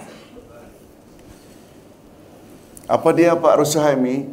[2.88, 4.32] apa dia Pak Rusahaimi?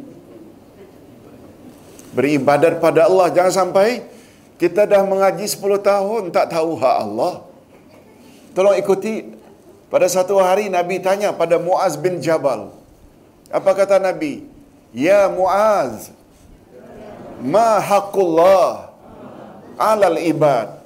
[2.15, 3.27] Beribadat pada Allah.
[3.27, 4.07] Jangan sampai
[4.55, 7.43] kita dah mengaji 10 tahun tak tahu hak Allah.
[8.55, 9.35] Tolong ikuti.
[9.91, 12.71] Pada satu hari Nabi tanya pada Muaz bin Jabal.
[13.51, 14.47] Apa kata Nabi?
[14.95, 16.15] Ya Muaz.
[17.43, 18.95] Ma haqqullah
[19.75, 20.79] alal ibad.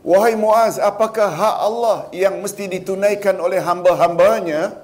[0.00, 4.79] Wahai Muaz, apakah hak Allah yang mesti ditunaikan oleh hamba-hambanya?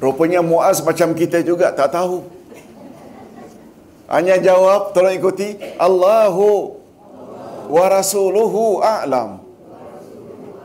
[0.00, 2.24] Rupanya Muaz macam kita juga tak tahu.
[4.08, 5.54] Hanya jawab, tolong ikuti.
[5.76, 6.74] Allahu
[7.70, 9.44] wa rasuluhu a'lam.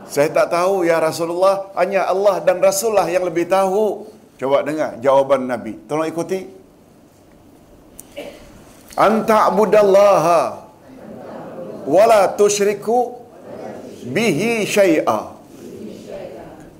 [0.08, 1.68] Saya tak tahu ya Rasulullah.
[1.76, 4.08] Hanya Allah dan Rasulullah yang lebih tahu.
[4.40, 5.76] Coba dengar jawaban Nabi.
[5.84, 6.48] Tolong ikuti.
[8.96, 10.64] Anta'budallaha
[11.84, 13.20] wala tusyriku
[14.08, 15.35] bihi syai'ah.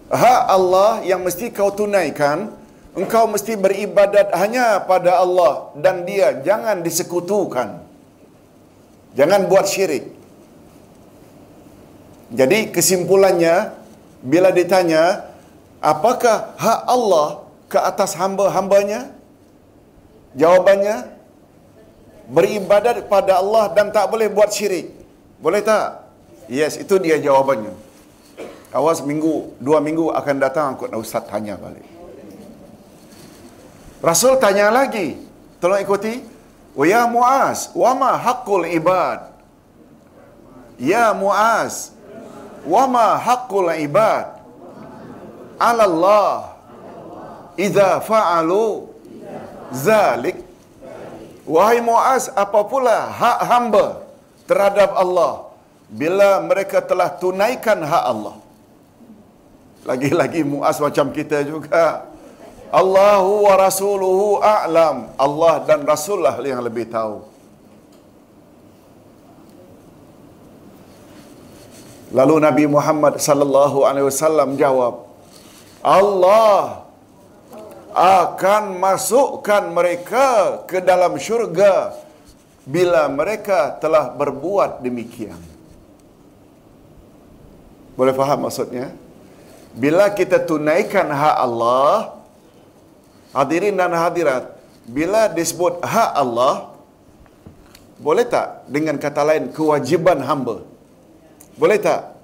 [0.07, 2.55] Hak Allah yang mesti kau tunaikan,
[2.95, 7.83] engkau mesti beribadat hanya pada Allah dan dia jangan disekutukan.
[9.19, 10.07] Jangan buat syirik.
[12.31, 13.75] Jadi kesimpulannya
[14.23, 15.27] bila ditanya
[15.83, 19.11] apakah hak Allah ke atas hamba-hambanya?
[20.37, 21.17] Jawabannya
[22.29, 24.91] beribadat pada Allah dan tak boleh buat syirik.
[25.43, 26.07] Boleh tak?
[26.47, 27.86] Yes, itu dia jawabannya.
[28.77, 31.89] Awas minggu, dua minggu akan datang aku nak ustaz tanya balik.
[34.05, 35.17] Rasul tanya lagi.
[35.57, 36.21] Tolong ikuti.
[36.85, 39.33] Ya Muaz, wa ma haqqul ibad?
[40.77, 41.97] Ya Muaz,
[42.69, 44.45] wa ma haqqul ibad?
[45.57, 46.61] Ala Allah.
[47.57, 48.93] Idza fa'alu
[49.73, 50.37] zalik.
[51.49, 54.05] Wahai Muaz, apa pula hak hamba
[54.45, 55.49] terhadap Allah
[55.89, 58.37] bila mereka telah tunaikan hak Allah?
[59.87, 62.11] Lagi-lagi Muaz macam kita juga.
[62.75, 65.15] Allahu wa rasuluhu a'lam.
[65.15, 67.23] Allah dan Rasulullah yang lebih tahu.
[72.11, 75.07] Lalu Nabi Muhammad sallallahu alaihi wasallam jawab,
[75.87, 76.87] Allah
[77.95, 81.95] akan masukkan mereka ke dalam syurga
[82.67, 85.39] bila mereka telah berbuat demikian.
[87.95, 89.06] Boleh faham maksudnya?
[89.83, 92.17] Bila kita tunaikan hak Allah,
[93.37, 94.45] hadirin dan hadirat,
[94.89, 96.55] bila disebut hak Allah,
[98.01, 100.57] boleh tak dengan kata lain kewajiban hamba?
[101.61, 102.17] Boleh tak?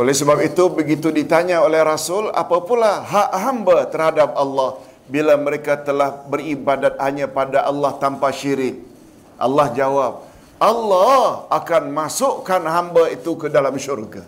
[0.00, 4.78] Oleh sebab itu begitu ditanya oleh Rasul apa pula hak hamba terhadap Allah
[5.10, 8.76] bila mereka telah beribadat hanya pada Allah tanpa syirik.
[9.40, 10.27] Allah jawab,
[10.58, 14.26] Allah akan masukkan hamba itu ke dalam syurga.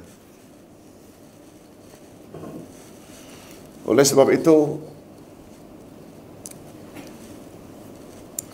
[3.82, 4.78] Oleh sebab itu,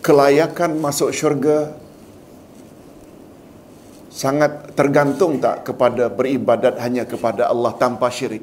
[0.00, 1.76] kelayakan masuk syurga
[4.08, 8.40] sangat tergantung tak kepada beribadat hanya kepada Allah tanpa syirik?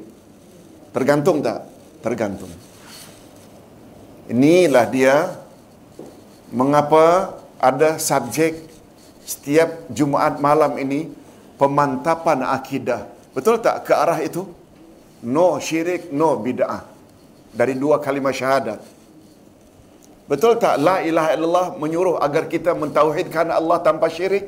[0.94, 1.66] Tergantung tak?
[2.06, 2.54] Tergantung.
[4.30, 5.16] Inilah dia
[6.54, 8.73] mengapa ada subjek
[9.24, 11.08] setiap Jumaat malam ini
[11.56, 13.08] pemantapan akidah.
[13.32, 14.46] Betul tak ke arah itu?
[15.24, 16.84] No syirik, no bid'ah.
[17.54, 18.80] Dari dua kalimat syahadat.
[20.28, 24.48] Betul tak la ilaha illallah menyuruh agar kita mentauhidkan Allah tanpa syirik?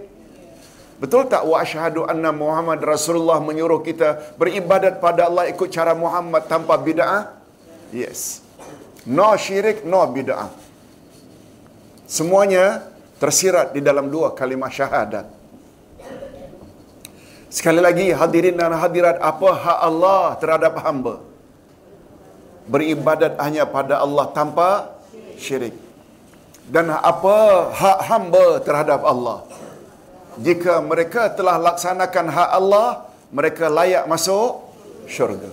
[0.95, 6.47] Betul tak wa asyhadu anna Muhammad Rasulullah menyuruh kita beribadat pada Allah ikut cara Muhammad
[6.47, 7.35] tanpa bid'ah?
[7.91, 8.39] Yes.
[9.03, 10.47] No syirik, no bid'ah.
[12.07, 12.94] Semuanya
[13.25, 15.25] tersirat di dalam dua kalimah syahadat.
[17.49, 21.15] Sekali lagi hadirin dan hadirat apa hak Allah terhadap hamba?
[22.69, 24.69] Beribadat hanya pada Allah tanpa
[25.41, 25.73] syirik.
[26.69, 27.37] Dan apa
[27.73, 29.41] hak hamba terhadap Allah?
[30.37, 34.69] Jika mereka telah laksanakan hak Allah, mereka layak masuk
[35.09, 35.49] syurga.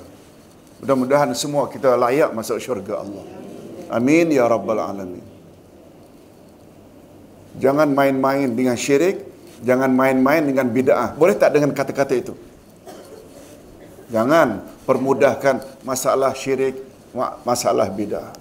[0.85, 3.25] Mudah-mudahan semua kita layak masuk syurga Allah.
[3.89, 5.32] Amin ya rabbal alamin.
[7.61, 9.25] Jangan main-main dengan syirik,
[9.61, 11.13] jangan main-main dengan bid'ah.
[11.17, 12.35] Boleh tak dengan kata-kata itu?
[14.09, 16.81] Jangan permudahkan masalah syirik,
[17.45, 18.33] masalah bid'ah.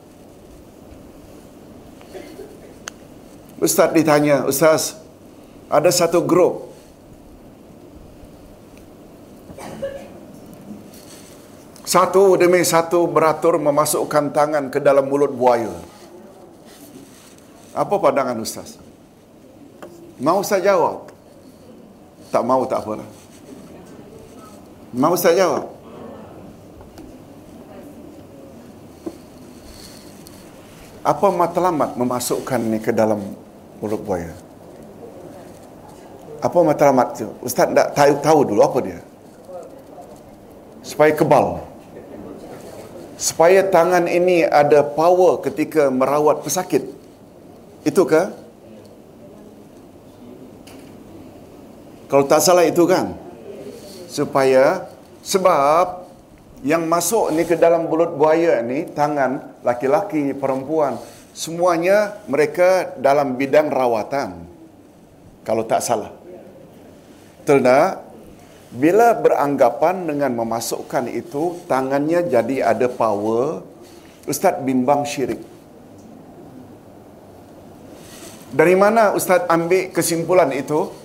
[3.61, 4.97] Ustaz ditanya, Ustaz,
[5.69, 6.71] ada satu grup
[11.91, 15.75] Satu demi satu beratur memasukkan tangan ke dalam mulut buaya.
[17.75, 18.79] Apa pandangan Ustaz?
[20.21, 21.09] Mau saya jawab?
[22.29, 23.09] Tak mau tak apalah.
[24.93, 25.65] Mau saya jawab?
[31.01, 33.17] Apa matlamat memasukkan ni ke dalam
[33.81, 34.29] mulut buaya?
[36.37, 37.27] Apa matlamat tu?
[37.41, 39.01] Ustaz tak tahu, tahu dulu apa dia?
[40.85, 41.65] Supaya kebal.
[43.17, 46.85] Supaya tangan ini ada power ketika merawat pesakit.
[47.81, 48.40] Itu ke?
[52.11, 53.15] Kalau tak salah itu kan?
[54.11, 54.91] Supaya
[55.23, 56.11] sebab
[56.59, 60.99] yang masuk ni ke dalam mulut buaya ni tangan laki-laki, perempuan,
[61.31, 64.43] semuanya mereka dalam bidang rawatan.
[65.47, 66.11] Kalau tak salah.
[67.47, 68.11] Tak?
[68.71, 73.63] Bila beranggapan dengan memasukkan itu, tangannya jadi ada power,
[74.27, 75.39] Ustaz bimbang syirik.
[78.51, 81.00] Dari mana Ustaz ambil kesimpulan itu?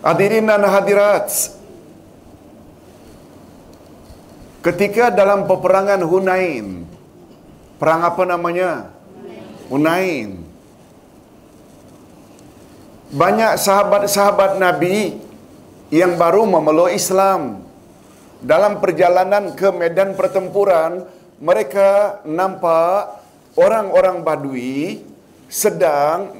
[0.00, 1.28] Hadirin dan hadirat,
[4.64, 6.88] ketika dalam peperangan Hunain,
[7.76, 8.88] perang apa namanya?
[9.68, 10.40] Hunain.
[13.12, 15.20] Banyak sahabat-sahabat Nabi
[15.92, 17.60] yang baru memeluk Islam.
[18.40, 21.04] Dalam perjalanan ke medan pertempuran,
[21.36, 23.20] mereka nampak
[23.52, 25.04] orang-orang Badui
[25.52, 26.39] sedang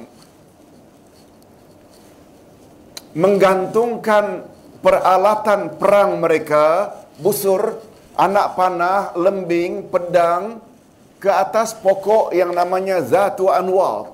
[3.13, 4.47] menggantungkan
[4.79, 7.79] peralatan perang mereka, busur,
[8.15, 10.59] anak panah, lembing, pedang
[11.21, 14.09] ke atas pokok yang namanya Zatu Anwat.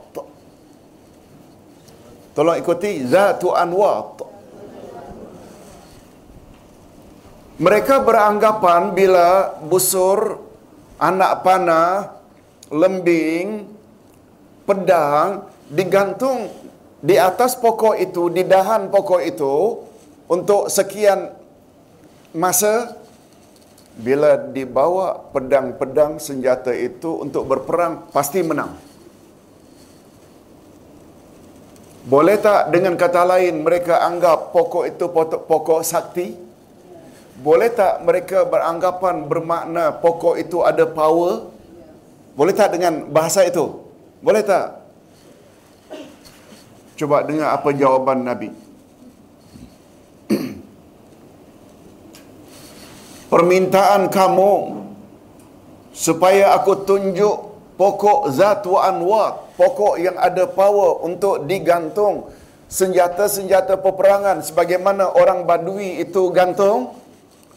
[2.36, 4.22] Tolong ikuti Zatu Anwat.
[7.58, 10.46] Mereka beranggapan bila busur,
[11.02, 12.14] anak panah,
[12.70, 13.66] lembing,
[14.68, 16.52] pedang digantung
[16.98, 19.54] di atas pokok itu, di dahan pokok itu
[20.26, 21.30] untuk sekian
[22.34, 22.98] masa
[23.98, 28.78] bila dibawa pedang-pedang senjata itu untuk berperang pasti menang.
[32.08, 36.40] Boleh tak dengan kata lain mereka anggap pokok itu pokok, pokok sakti?
[37.38, 41.52] Boleh tak mereka beranggapan bermakna pokok itu ada power?
[42.38, 43.82] Boleh tak dengan bahasa itu?
[44.24, 44.77] Boleh tak?
[46.98, 48.50] Coba dengar apa jawaban Nabi.
[53.32, 54.82] Permintaan kamu
[55.94, 62.34] supaya aku tunjuk pokok zat wa anwat, pokok yang ada power untuk digantung
[62.68, 66.98] senjata-senjata peperangan sebagaimana orang Badui itu gantung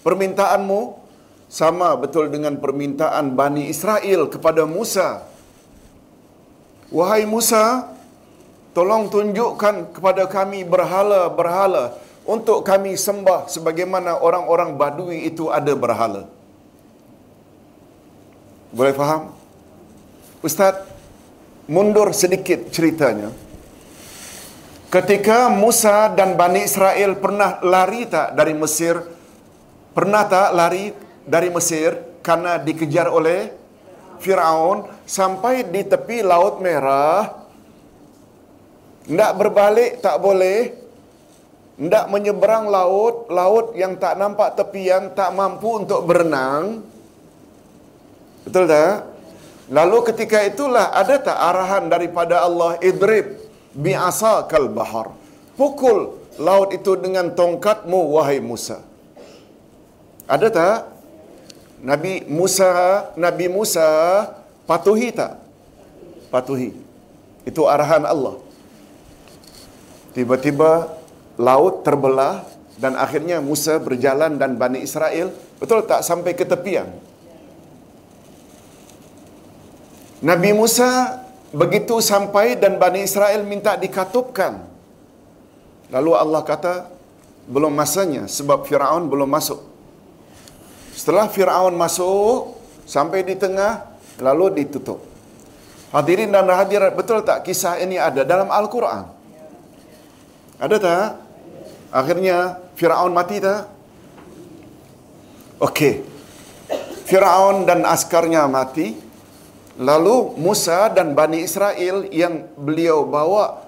[0.06, 1.00] permintaanmu
[1.50, 5.26] sama betul dengan permintaan Bani Israel kepada Musa.
[6.94, 7.90] Wahai Musa,
[8.76, 16.30] tolong tunjukkan kepada kami berhala-berhala untuk kami sembah sebagaimana orang-orang Badui itu ada berhala.
[18.70, 19.34] Boleh faham?
[20.40, 20.86] Ustaz,
[21.66, 23.34] mundur sedikit ceritanya.
[24.90, 28.98] Ketika Musa dan Bani Israel pernah lari tak dari Mesir?
[29.90, 30.94] Pernah tak lari
[31.26, 33.50] dari Mesir karena dikejar oleh
[34.22, 37.39] Firaun sampai di tepi Laut Merah?
[39.06, 40.76] Tidak berbalik tak boleh.
[41.80, 46.84] Tidak menyeberang laut, laut yang tak nampak tepian, tak mampu untuk berenang.
[48.44, 49.08] Betul tak?
[49.70, 53.38] Lalu ketika itulah ada tak arahan daripada Allah idrib
[53.72, 55.14] bi'asa kal bahar.
[55.54, 58.82] Pukul laut itu dengan tongkatmu wahai Musa.
[60.28, 60.78] Ada tak?
[61.80, 63.88] Nabi Musa, Nabi Musa
[64.68, 65.40] patuhi tak?
[66.28, 66.76] Patuhi.
[67.48, 68.49] Itu arahan Allah.
[70.10, 70.90] Tiba-tiba
[71.38, 72.42] laut terbelah
[72.80, 75.30] dan akhirnya Musa berjalan dan Bani Israel
[75.60, 76.90] betul tak sampai ke tepian.
[80.20, 81.20] Nabi Musa
[81.54, 84.68] begitu sampai dan Bani Israel minta dikatupkan.
[85.90, 86.86] Lalu Allah kata,
[87.50, 89.58] belum masanya sebab Firaun belum masuk.
[90.94, 92.54] Setelah Firaun masuk
[92.86, 93.90] sampai di tengah
[94.22, 95.02] lalu ditutup.
[95.90, 99.19] Hadirin dan hadirat betul tak kisah ini ada dalam Al-Quran?
[100.60, 101.08] Ada tak?
[101.88, 103.64] Akhirnya Firaun mati tak?
[105.56, 106.04] Okey.
[107.08, 108.94] Firaun dan askarnya mati.
[109.80, 113.64] Lalu Musa dan Bani Israel yang beliau bawa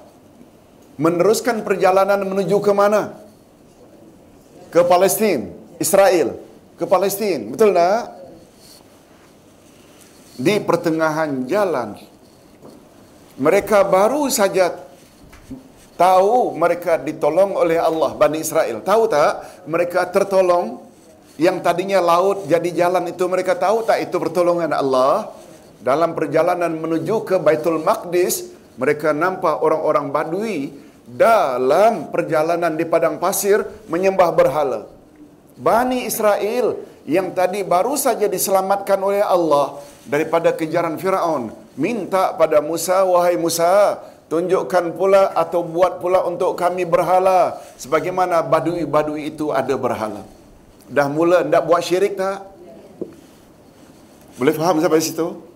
[1.00, 3.16] meneruskan perjalanan menuju ke mana?
[4.68, 6.36] Ke Palestin, Israel,
[6.76, 7.56] ke Palestin.
[7.56, 8.12] Betul tak?
[10.36, 11.96] Di pertengahan jalan
[13.40, 14.91] mereka baru saja
[16.02, 18.82] tahu mereka ditolong oleh Allah Bani Israel.
[18.82, 19.62] Tahu tak?
[19.70, 20.82] Mereka tertolong
[21.38, 25.30] yang tadinya laut jadi jalan itu mereka tahu tak itu pertolongan Allah?
[25.82, 30.70] dalam perjalanan menuju ke Baitul Maqdis, mereka nampak orang-orang Badui
[31.02, 34.86] dalam perjalanan di padang pasir menyembah berhala.
[35.58, 43.02] Bani Israel yang tadi baru saja diselamatkan oleh Allah daripada kejaran Firaun, minta pada Musa,
[43.02, 43.98] "Wahai Musa,
[44.32, 50.24] tunjukkan pula atau buat pula untuk kami berhala sebagaimana Badui-Badui itu ada berhala."
[50.88, 52.48] Dah mula hendak buat syirik tak?
[54.40, 55.52] Boleh faham sampai situ?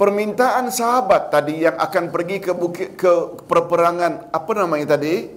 [0.00, 5.28] permintaan sahabat tadi yang akan pergi ke bukit ke perperangan apa namanya tadi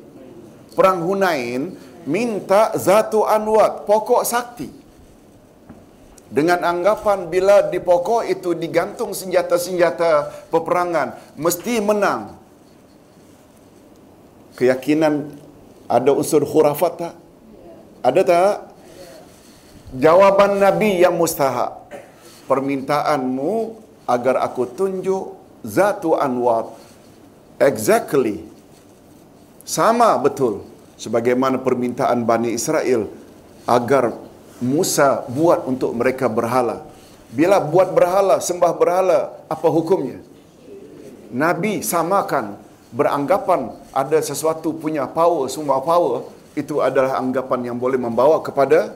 [0.72, 1.76] perang Hunain
[2.08, 4.72] minta zatu anwat pokok sakti
[6.32, 12.40] dengan anggapan bila di pokok itu digantung senjata-senjata peperangan mesti menang
[14.58, 15.34] keyakinan
[15.90, 17.14] ada unsur khurafat tak?
[18.04, 18.56] Ada tak?
[19.94, 21.80] Jawaban nabi yang mustahak.
[22.50, 26.76] Permintaanmu agar aku tunjuk zatu anwar
[27.62, 28.44] exactly.
[29.64, 30.68] Sama betul.
[31.00, 33.08] Sebagaimana permintaan Bani Israel
[33.68, 34.16] agar
[34.64, 36.84] Musa buat untuk mereka berhala.
[37.34, 40.22] Bila buat berhala, sembah berhala, apa hukumnya?
[41.34, 42.62] Nabi samakan
[42.94, 48.94] beranggapan ada sesuatu punya power, semua power, itu adalah anggapan yang boleh membawa kepada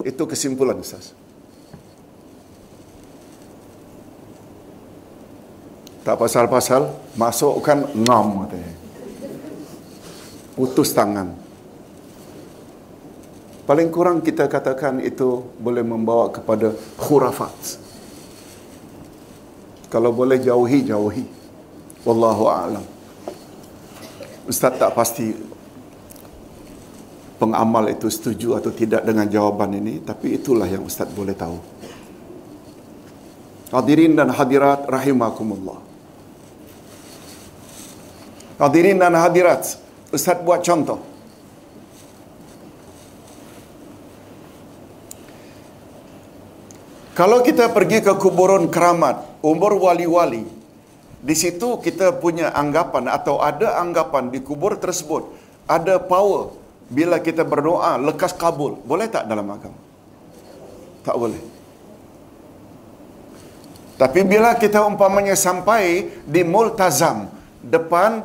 [0.00, 1.12] itu kesimpulan Ustaz.
[6.08, 6.88] Tak pasal-pasal,
[7.20, 8.74] masukkan ngam katanya.
[10.56, 11.36] Putus tangan.
[13.68, 17.52] Paling kurang kita katakan itu boleh membawa kepada khurafat.
[19.92, 21.28] Kalau boleh jauhi, jauhi.
[22.08, 22.97] Wallahu a'lam.
[24.48, 25.36] Ustaz tak pasti
[27.36, 31.60] pengamal itu setuju atau tidak dengan jawaban ini, tapi itulah yang Ustaz boleh tahu.
[33.68, 35.84] Hadirin dan hadirat rahimakumullah.
[38.56, 39.76] Hadirin dan hadirat,
[40.08, 40.98] Ustaz buat contoh.
[47.12, 50.46] Kalau kita pergi ke kuburan keramat, umur wali-wali,
[51.18, 55.34] di situ kita punya anggapan atau ada anggapan di kubur tersebut,
[55.66, 56.54] ada power
[56.86, 58.78] bila kita berdoa lekas kabul.
[58.86, 59.78] Boleh tak dalam agama?
[61.02, 61.42] Tak boleh.
[63.98, 67.26] Tapi bila kita umpamanya sampai di multazam,
[67.58, 68.22] depan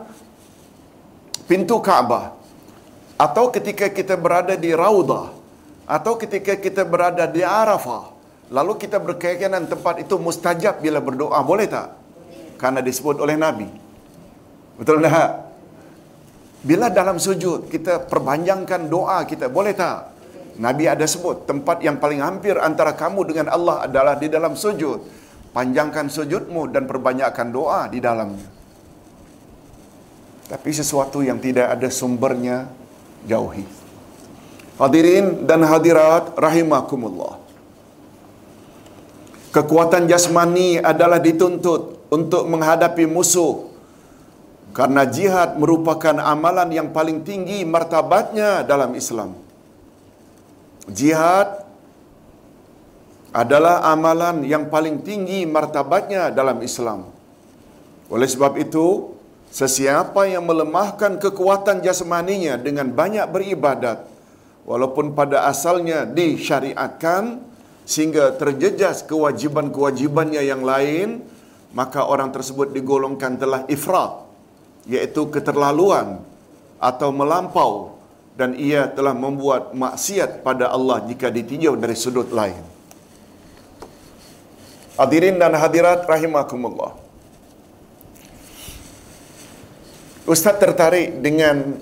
[1.49, 2.37] pintu Kaabah
[3.17, 5.33] atau ketika kita berada di Raudah
[5.89, 8.13] atau ketika kita berada di Arafah
[8.53, 12.02] lalu kita berkeyakinan tempat itu mustajab bila berdoa boleh tak?
[12.63, 13.67] Karena disebut oleh Nabi.
[14.79, 15.51] Betul tak?
[16.63, 20.15] Bila dalam sujud kita perpanjangkan doa kita boleh tak?
[20.63, 25.03] Nabi ada sebut tempat yang paling hampir antara kamu dengan Allah adalah di dalam sujud.
[25.51, 28.47] Panjangkan sujudmu dan perbanyakkan doa di dalamnya.
[30.47, 32.71] Tapi sesuatu yang tidak ada sumbernya
[33.27, 33.67] jauhi.
[34.79, 37.43] Hadirin dan hadirat rahimakumullah.
[39.53, 43.73] Kekuatan jasmani adalah dituntut untuk menghadapi musuh
[44.77, 49.37] karena jihad merupakan amalan yang paling tinggi martabatnya dalam Islam.
[50.89, 51.63] Jihad
[53.33, 57.09] adalah amalan yang paling tinggi martabatnya dalam Islam.
[58.13, 59.13] Oleh sebab itu,
[59.49, 64.05] sesiapa yang melemahkan kekuatan jasmaninya dengan banyak beribadat,
[64.69, 67.41] walaupun pada asalnya disyariatkan
[67.89, 71.25] sehingga terjejas kewajiban-kewajibannya yang lain,
[71.73, 74.29] maka orang tersebut digolongkan telah ifrat,
[74.85, 76.21] iaitu keterlaluan
[76.77, 77.97] atau melampau
[78.33, 82.61] dan ia telah membuat maksiat pada Allah jika ditinjau dari sudut lain.
[84.93, 86.93] Hadirin dan hadirat rahimakumullah.
[90.29, 91.75] Ustaz tertarik dengan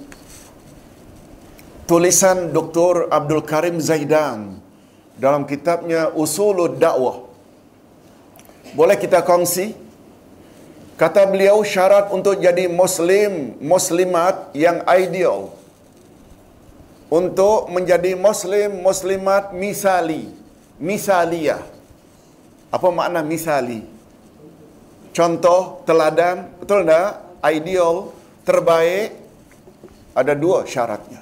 [1.85, 3.11] tulisan Dr.
[3.11, 4.63] Abdul Karim Zaidan
[5.19, 7.27] dalam kitabnya Usulul Dakwah.
[8.71, 9.75] Boleh kita kongsi?
[11.01, 15.49] Kata beliau syarat untuk jadi muslim, muslimat yang ideal.
[17.09, 20.29] Untuk menjadi muslim, muslimat misali,
[20.77, 21.65] misaliyah.
[22.69, 23.81] Apa makna misali?
[25.09, 27.17] Contoh, teladan, betul tak?
[27.49, 28.13] Ideal,
[28.45, 29.17] terbaik,
[30.13, 31.17] ada dua syaratnya.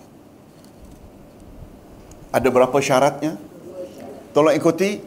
[2.35, 3.39] Ada berapa syaratnya?
[4.35, 4.99] Tolong ikuti.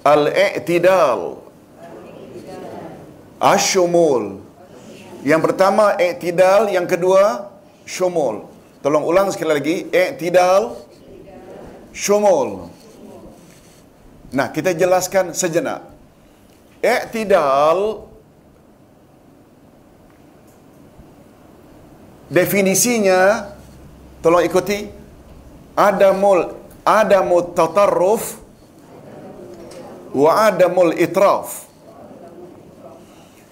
[0.00, 1.49] Al-i'tidal.
[3.40, 4.44] Asyumul.
[5.24, 6.68] Yang pertama, i'tidal.
[6.68, 7.48] Yang kedua,
[7.88, 8.44] syumul.
[8.84, 9.76] Tolong ulang sekali lagi.
[9.88, 10.76] I'tidal.
[11.96, 12.68] Syumul.
[14.36, 15.88] Nah, kita jelaskan sejenak.
[16.84, 18.08] I'tidal
[22.30, 23.52] definisinya
[24.22, 24.86] tolong ikuti
[25.74, 28.38] adamul adamut tatarruf
[30.14, 31.69] wa adamul itraf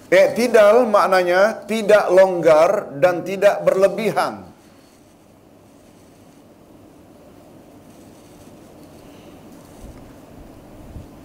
[0.09, 4.49] I'tidal maknanya tidak longgar dan tidak berlebihan.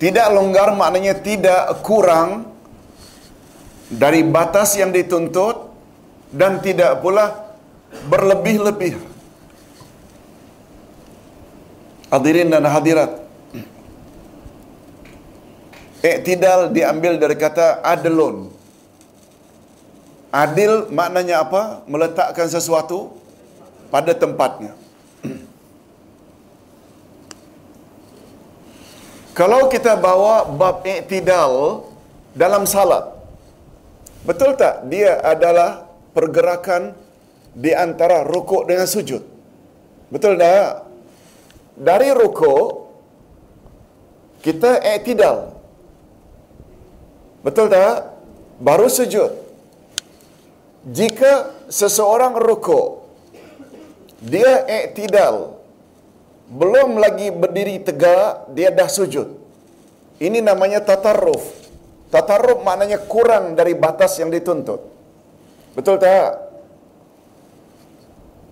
[0.04, 2.52] Tidak longgar maknanya tidak kurang
[3.88, 5.72] dari batas yang dituntut
[6.28, 7.56] dan tidak pula
[8.12, 9.00] berlebih-lebih.
[12.12, 13.26] Hadirin dan hadirat.
[16.04, 18.53] Iktidal diambil dari kata adlun.
[20.34, 21.86] Adil maknanya apa?
[21.86, 23.14] Meletakkan sesuatu
[23.94, 24.74] pada tempatnya.
[29.38, 31.86] Kalau kita bawa bab iktidal
[32.34, 33.14] dalam salat,
[34.26, 35.86] betul tak dia adalah
[36.18, 36.98] pergerakan
[37.54, 39.22] di antara rukuk dengan sujud?
[40.10, 40.90] Betul tak?
[41.78, 42.90] Dari rukuk,
[44.42, 45.54] kita iktidal.
[47.46, 48.18] Betul tak?
[48.58, 49.43] Baru sujud.
[50.84, 53.08] Jika seseorang rukuk,
[54.20, 55.56] dia iktidal,
[56.52, 59.32] belum lagi berdiri tegak, dia dah sujud.
[60.20, 61.44] Ini namanya tatarruf.
[62.12, 64.84] Tatarruf maknanya kurang dari batas yang dituntut.
[65.72, 66.52] Betul tak?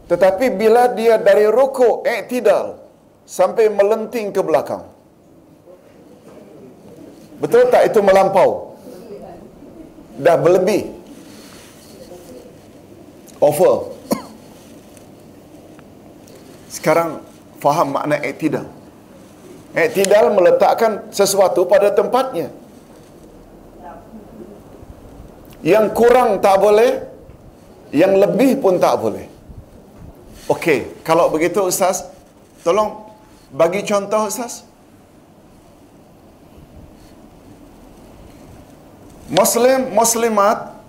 [0.08, 2.80] Tetapi bila dia dari rukuk iktidal
[3.28, 4.88] sampai melenting ke belakang.
[7.44, 8.80] Betul tak itu melampau?
[10.16, 11.01] Dah berlebih.
[13.42, 13.98] Over.
[16.70, 17.26] Sekarang
[17.58, 18.70] faham makna iktidal.
[19.74, 22.54] Iktidal meletakkan sesuatu pada tempatnya.
[25.66, 27.06] Yang kurang tak boleh,
[27.94, 29.26] yang lebih pun tak boleh.
[30.50, 32.06] Okey, kalau begitu Ustaz,
[32.66, 33.10] tolong
[33.54, 34.66] bagi contoh Ustaz.
[39.32, 40.81] Muslim, Muslimat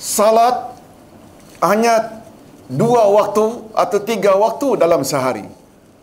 [0.00, 0.80] salat
[1.60, 2.24] hanya
[2.72, 5.44] dua waktu atau tiga waktu dalam sehari.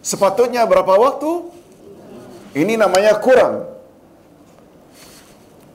[0.06, 1.50] Sepatutnya berapa waktu?
[2.54, 3.66] Ini namanya kurang.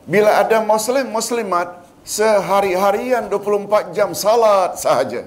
[0.06, 5.26] Bila ada Muslim, Muslimat sehari-harian 24 jam salat sahaja.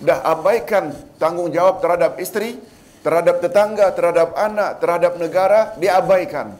[0.00, 2.56] Dah abaikan tanggungjawab terhadap isteri,
[3.04, 6.56] terhadap tetangga, terhadap anak, terhadap negara, diabaikan.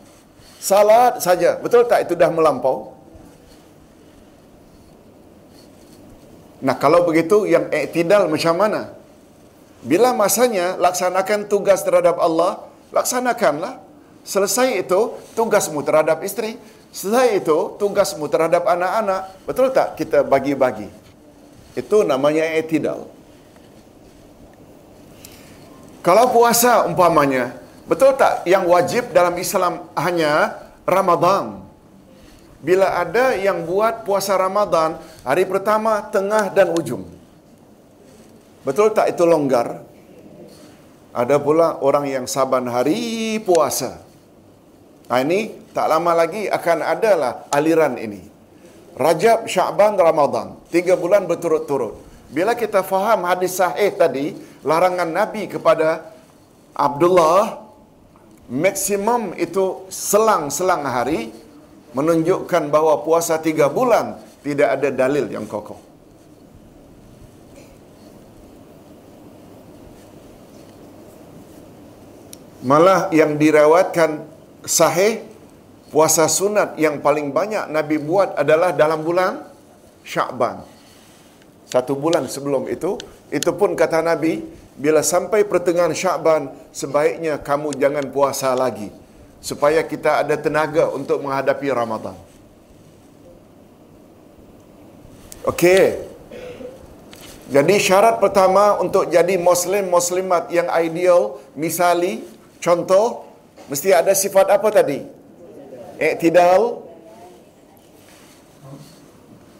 [0.60, 1.56] Salat saja.
[1.56, 2.99] Betul tak itu dah melampau?
[6.60, 8.92] Nah, kalau begitu yang iktidal macam mana?
[9.80, 13.80] Bila masanya laksanakan tugas terhadap Allah, laksanakanlah.
[14.20, 16.60] Selesai itu tugasmu terhadap isteri,
[16.92, 19.32] selesai itu tugasmu terhadap anak-anak.
[19.48, 20.92] Betul tak kita bagi-bagi?
[21.72, 23.08] Itu namanya iktidal.
[26.04, 27.56] Kalau puasa umpamanya,
[27.88, 31.59] betul tak yang wajib dalam Islam hanya Ramadan?
[32.60, 37.08] Bila ada yang buat puasa Ramadan hari pertama, tengah dan ujung.
[38.60, 39.80] Betul tak itu longgar?
[41.16, 44.04] Ada pula orang yang saban hari puasa.
[45.08, 48.22] Nah ini tak lama lagi akan adalah aliran ini.
[48.94, 50.60] Rajab, Sya'ban, Ramadan.
[50.68, 51.96] Tiga bulan berturut-turut.
[52.30, 56.14] Bila kita faham hadis sahih tadi, larangan Nabi kepada
[56.76, 57.64] Abdullah,
[58.46, 61.34] maksimum itu selang-selang hari,
[61.92, 65.90] menunjukkan bahawa puasa tiga bulan tidak ada dalil yang kokoh.
[72.60, 74.20] Malah yang dirawatkan
[74.68, 75.24] sahih,
[75.88, 79.48] puasa sunat yang paling banyak Nabi buat adalah dalam bulan
[80.04, 80.60] Sya'ban.
[81.64, 83.00] Satu bulan sebelum itu,
[83.32, 84.44] itu pun kata Nabi,
[84.76, 88.92] bila sampai pertengahan Sya'ban, sebaiknya kamu jangan puasa lagi.
[89.40, 92.16] Supaya kita ada tenaga untuk menghadapi Ramadan.
[95.48, 96.06] Okey.
[97.50, 102.22] Jadi syarat pertama untuk jadi Muslim, Muslimat yang ideal, misali,
[102.62, 103.26] contoh,
[103.66, 105.02] mesti ada sifat apa tadi?
[105.98, 106.86] Iktidal.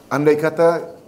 [0.07, 1.00] Andai kata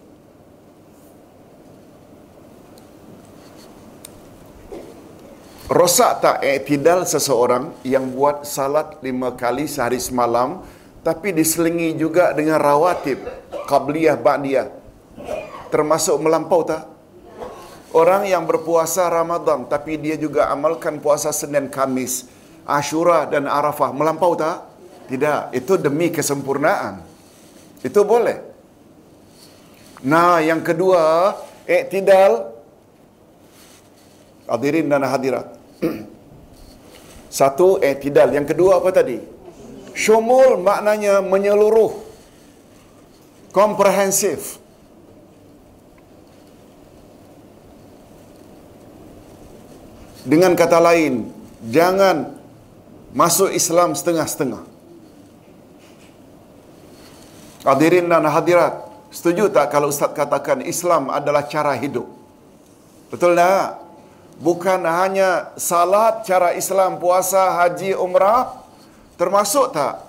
[5.72, 10.60] Rosak tak iktidal seseorang yang buat salat lima kali sehari semalam
[11.00, 13.24] tapi diselingi juga dengan rawatib
[13.64, 14.68] qabliyah ba'diyah
[15.72, 16.84] termasuk melampau tak?
[17.96, 22.28] Orang yang berpuasa Ramadan tapi dia juga amalkan puasa Senin Kamis,
[22.68, 24.68] Ashura dan Arafah melampau tak?
[25.08, 27.00] Tidak, itu demi kesempurnaan.
[27.80, 28.44] Itu boleh.
[30.04, 31.32] Nah, yang kedua,
[31.64, 32.52] iktidal
[34.44, 35.61] hadirin dan hadirat.
[37.38, 39.18] Satu iktidal, yang kedua apa tadi?
[39.92, 41.92] Syumul maknanya menyeluruh.
[43.52, 44.62] Komprehensif.
[50.22, 51.28] Dengan kata lain,
[51.66, 52.38] jangan
[53.10, 54.62] masuk Islam setengah-setengah.
[57.66, 62.06] Hadirin dan hadirat, setuju tak kalau Ustaz katakan Islam adalah cara hidup?
[63.10, 63.81] Betul tak?
[64.42, 68.58] Bukan hanya salat cara Islam, puasa, haji, umrah,
[69.14, 70.02] termasuk tak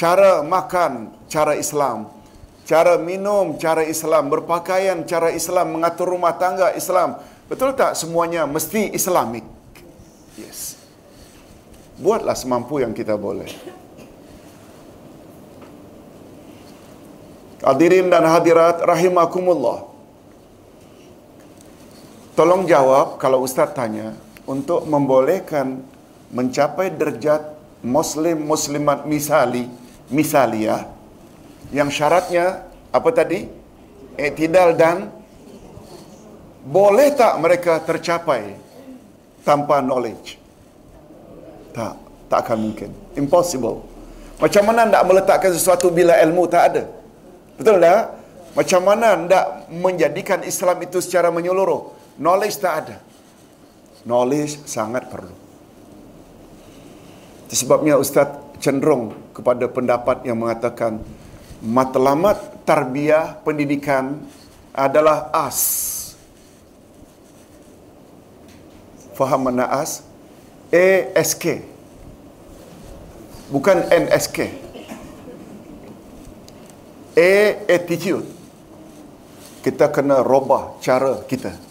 [0.00, 2.08] cara makan cara Islam,
[2.64, 7.20] cara minum cara Islam, berpakaian cara Islam, mengatur rumah tangga Islam.
[7.52, 9.44] Betul tak semuanya mesti Islamik?
[10.40, 10.80] Yes.
[12.00, 13.52] Buatlah semampu yang kita boleh.
[17.60, 19.89] Hadirin dan hadirat rahimakumullah.
[22.40, 24.16] Tolong jawab kalau ustaz tanya
[24.48, 25.84] untuk membolehkan
[26.32, 27.52] mencapai derajat
[27.84, 29.68] muslim muslimat misali
[30.08, 30.88] misalia
[31.68, 32.64] yang syaratnya
[32.96, 33.44] apa tadi?
[34.16, 35.12] Iktidal dan
[36.64, 38.56] boleh tak mereka tercapai
[39.44, 40.40] tanpa knowledge?
[41.76, 41.92] Tak,
[42.32, 42.88] tak akan mungkin.
[43.20, 43.84] Impossible.
[44.40, 46.88] Macam mana nak meletakkan sesuatu bila ilmu tak ada?
[47.60, 48.16] Betul tak?
[48.56, 51.99] Macam mana nak menjadikan Islam itu secara menyeluruh?
[52.20, 52.96] Knowledge tak ada.
[54.04, 55.32] Knowledge sangat perlu.
[57.48, 58.28] Sebabnya Ustaz
[58.60, 61.00] cenderung kepada pendapat yang mengatakan
[61.64, 62.36] matlamat
[62.68, 64.20] tarbiyah pendidikan
[64.76, 65.58] adalah as.
[69.16, 70.04] Faham mana as?
[70.68, 71.64] ASK.
[73.48, 74.38] Bukan NSK.
[77.16, 77.32] A
[77.66, 78.28] attitude.
[79.64, 81.69] Kita kena robah cara kita.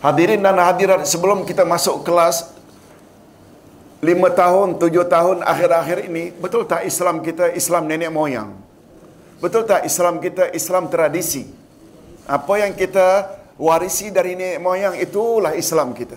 [0.00, 2.56] Hadirin dan hadirat sebelum kita masuk kelas
[4.00, 8.56] lima tahun, tujuh tahun akhir-akhir ini, betul tak Islam kita Islam nenek moyang?
[9.44, 11.44] Betul tak Islam kita Islam tradisi?
[12.24, 13.28] Apa yang kita
[13.60, 16.16] warisi dari nenek moyang itulah Islam kita.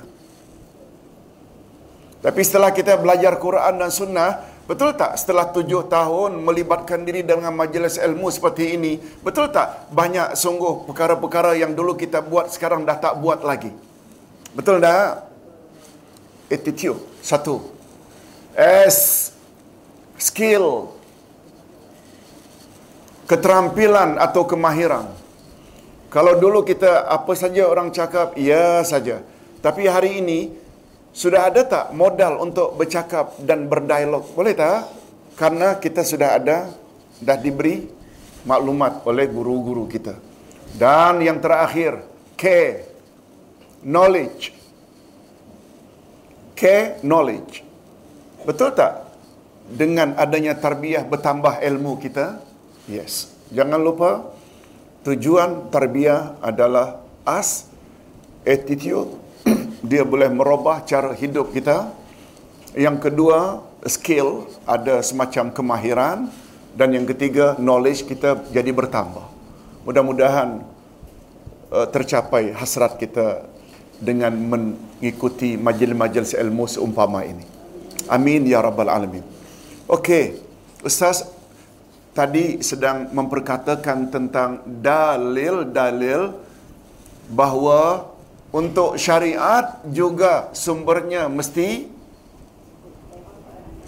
[2.24, 7.52] Tapi setelah kita belajar Quran dan Sunnah, Betul tak setelah tujuh tahun melibatkan diri dengan
[7.52, 12.96] majlis ilmu seperti ini, betul tak banyak sungguh perkara-perkara yang dulu kita buat sekarang dah
[12.96, 13.76] tak buat lagi?
[14.56, 15.28] Betul tak?
[16.48, 17.60] Attitude, satu.
[18.56, 19.34] S,
[20.16, 20.96] skill,
[23.28, 25.12] keterampilan atau kemahiran.
[26.08, 29.26] Kalau dulu kita apa saja orang cakap, ya saja.
[29.60, 30.54] Tapi hari ini,
[31.14, 34.26] sudah ada tak modal untuk bercakap dan berdialog?
[34.34, 34.90] Boleh tak?
[35.38, 36.74] Karena kita sudah ada,
[37.22, 37.86] dah diberi
[38.50, 40.18] maklumat oleh guru-guru kita.
[40.74, 42.02] Dan yang terakhir,
[42.34, 42.46] K,
[43.86, 44.58] knowledge.
[46.58, 47.62] K, knowledge.
[48.42, 49.06] Betul tak?
[49.70, 52.42] Dengan adanya tarbiyah bertambah ilmu kita?
[52.90, 53.32] Yes.
[53.54, 54.34] Jangan lupa,
[55.06, 57.70] tujuan tarbiyah adalah as,
[58.44, 59.23] attitude,
[59.84, 61.92] dia boleh merubah cara hidup kita.
[62.72, 66.18] Yang kedua, skill, ada semacam kemahiran.
[66.74, 69.28] Dan yang ketiga, knowledge kita jadi bertambah.
[69.86, 70.64] Mudah-mudahan
[71.70, 73.46] uh, tercapai hasrat kita
[74.00, 77.46] dengan mengikuti majlis-majlis ilmu seumpama ini.
[78.08, 79.22] Amin ya rabbal alamin.
[79.86, 80.40] Okey,
[80.82, 81.28] Ustaz
[82.16, 86.34] tadi sedang memperkatakan tentang dalil-dalil
[87.30, 88.13] bahawa
[88.54, 91.90] untuk syariat juga sumbernya mesti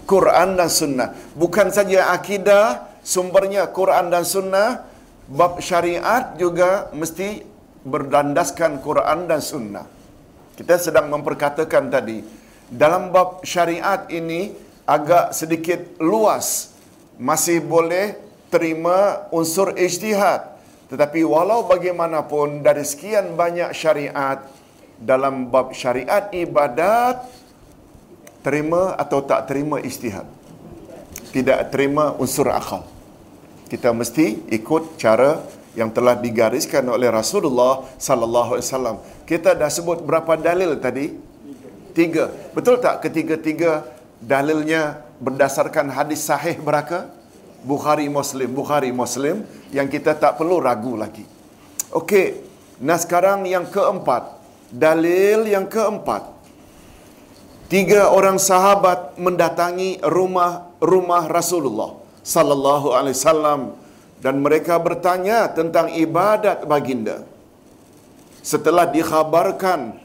[0.06, 1.14] Quran dan Sunnah.
[1.38, 4.82] Bukan saja akidah, sumbernya Quran dan Sunnah.
[5.26, 7.42] Bab syariat juga mesti
[7.82, 9.86] berdandaskan Quran dan Sunnah.
[10.54, 12.22] Kita sedang memperkatakan tadi,
[12.70, 14.54] dalam bab syariat ini
[14.86, 16.74] agak sedikit luas.
[17.18, 18.18] Masih boleh
[18.50, 20.55] terima unsur ijtihad.
[20.86, 24.46] Tetapi walau bagaimanapun dari sekian banyak syariat,
[24.96, 27.26] dalam bab syariat ibadat
[28.40, 30.24] terima atau tak terima istihad.
[31.34, 32.86] Tidak terima unsur akal.
[33.66, 35.42] Kita mesti ikut cara
[35.74, 38.96] yang telah digariskan oleh Rasulullah sallallahu alaihi wasallam.
[39.26, 41.12] Kita dah sebut berapa dalil tadi?
[41.92, 42.30] Tiga.
[42.54, 43.84] Betul tak ketiga-tiga
[44.22, 47.10] dalilnya berdasarkan hadis sahih beraka
[47.64, 51.24] Bukhari Muslim Bukhari Muslim yang kita tak perlu ragu lagi
[51.94, 52.44] okey
[52.82, 54.36] nah sekarang yang keempat
[54.72, 56.34] Dalil yang keempat.
[57.70, 63.60] Tiga orang sahabat mendatangi rumah rumah Rasulullah sallallahu alaihi wasallam
[64.22, 67.26] dan mereka bertanya tentang ibadat baginda.
[68.42, 69.98] Setelah dikhabarkan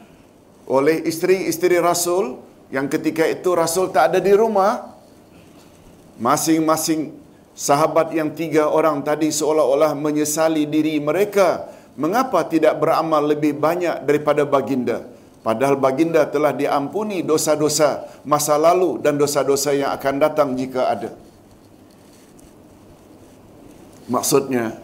[0.66, 2.38] oleh isteri-isteri Rasul
[2.74, 4.90] yang ketika itu Rasul tak ada di rumah,
[6.18, 7.14] masing-masing
[7.52, 14.42] sahabat yang tiga orang tadi seolah-olah menyesali diri mereka mengapa tidak beramal lebih banyak daripada
[14.48, 15.04] baginda?
[15.42, 21.10] Padahal baginda telah diampuni dosa-dosa masa lalu dan dosa-dosa yang akan datang jika ada.
[24.06, 24.78] Maksudnya,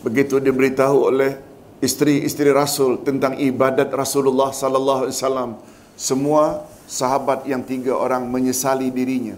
[0.00, 1.36] begitu diberitahu oleh
[1.84, 5.50] isteri-isteri Rasul tentang ibadat Rasulullah sallallahu alaihi wasallam,
[5.92, 9.36] semua sahabat yang tiga orang menyesali dirinya.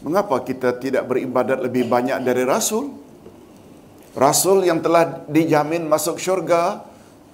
[0.00, 2.88] Mengapa kita tidak beribadat lebih banyak dari Rasul?
[4.16, 6.82] Rasul yang telah dijamin masuk syurga,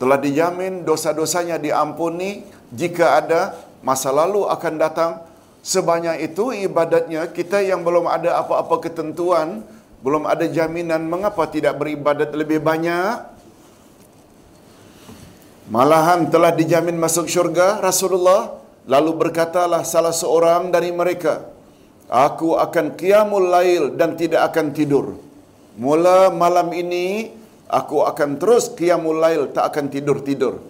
[0.02, 2.42] telah dijamin dosa-dosanya diampuni
[2.74, 3.54] jika ada
[3.86, 5.12] masa lalu akan datang.
[5.62, 9.62] Sebanyak itu ibadatnya kita yang belum ada apa-apa ketentuan,
[10.02, 13.38] belum ada jaminan mengapa tidak beribadat lebih banyak?
[15.70, 21.55] Malahan telah dijamin masuk syurga Rasulullah lalu berkatalah salah seorang dari mereka,
[22.10, 25.18] aku akan qiyamul lail dan tidak akan tidur.
[25.76, 27.30] Mula malam ini
[27.68, 30.62] aku akan terus qiyamul lail tak akan tidur-tidur.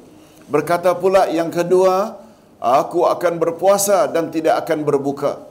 [0.47, 2.17] Berkata pula yang kedua,
[2.63, 5.43] aku akan berpuasa dan tidak akan berbuka.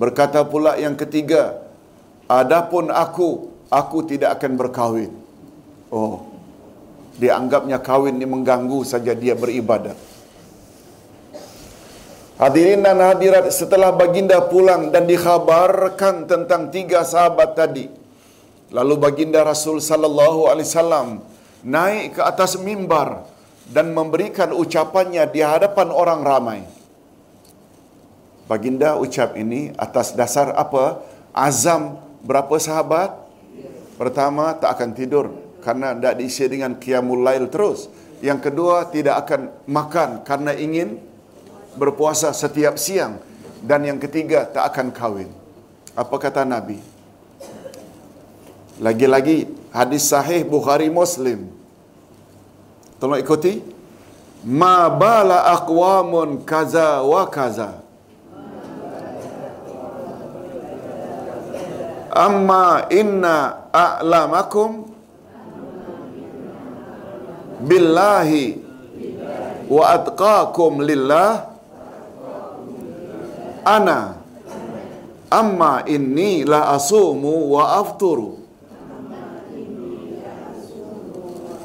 [0.00, 1.60] Berkata pula yang ketiga,
[2.24, 5.12] adapun aku, aku tidak akan berkahwin.
[5.92, 6.24] Oh.
[7.20, 9.98] Dianggapnya kahwin ini mengganggu saja dia beribadat.
[12.40, 18.00] Hadirin dan hadirat setelah baginda pulang dan dikhabarkan tentang tiga sahabat tadi,
[18.70, 21.08] Lalu baginda Rasul sallallahu alaihi wasallam
[21.66, 23.26] naik ke atas mimbar
[23.66, 26.60] dan memberikan ucapannya di hadapan orang ramai.
[28.46, 31.02] Baginda ucap ini atas dasar apa?
[31.34, 33.14] Azam berapa sahabat?
[33.98, 35.26] Pertama tak akan tidur
[35.62, 37.90] karena tidak diisi dengan qiyamul lail terus.
[38.22, 40.98] Yang kedua tidak akan makan karena ingin
[41.78, 43.20] berpuasa setiap siang
[43.60, 45.30] dan yang ketiga tak akan kawin.
[45.94, 46.80] Apa kata Nabi?
[48.80, 51.50] Lagi-lagi hadis sahih Bukhari Muslim.
[52.96, 53.60] Tolong ikuti.
[54.40, 57.80] Ma bala aqwamun kaza wa kaza.
[62.10, 64.90] amma inna a'lamakum
[67.62, 68.58] billahi
[69.70, 71.49] wa atqakum lillah
[73.64, 74.16] ana.
[75.30, 78.38] Amma inni la asumu wa afturu.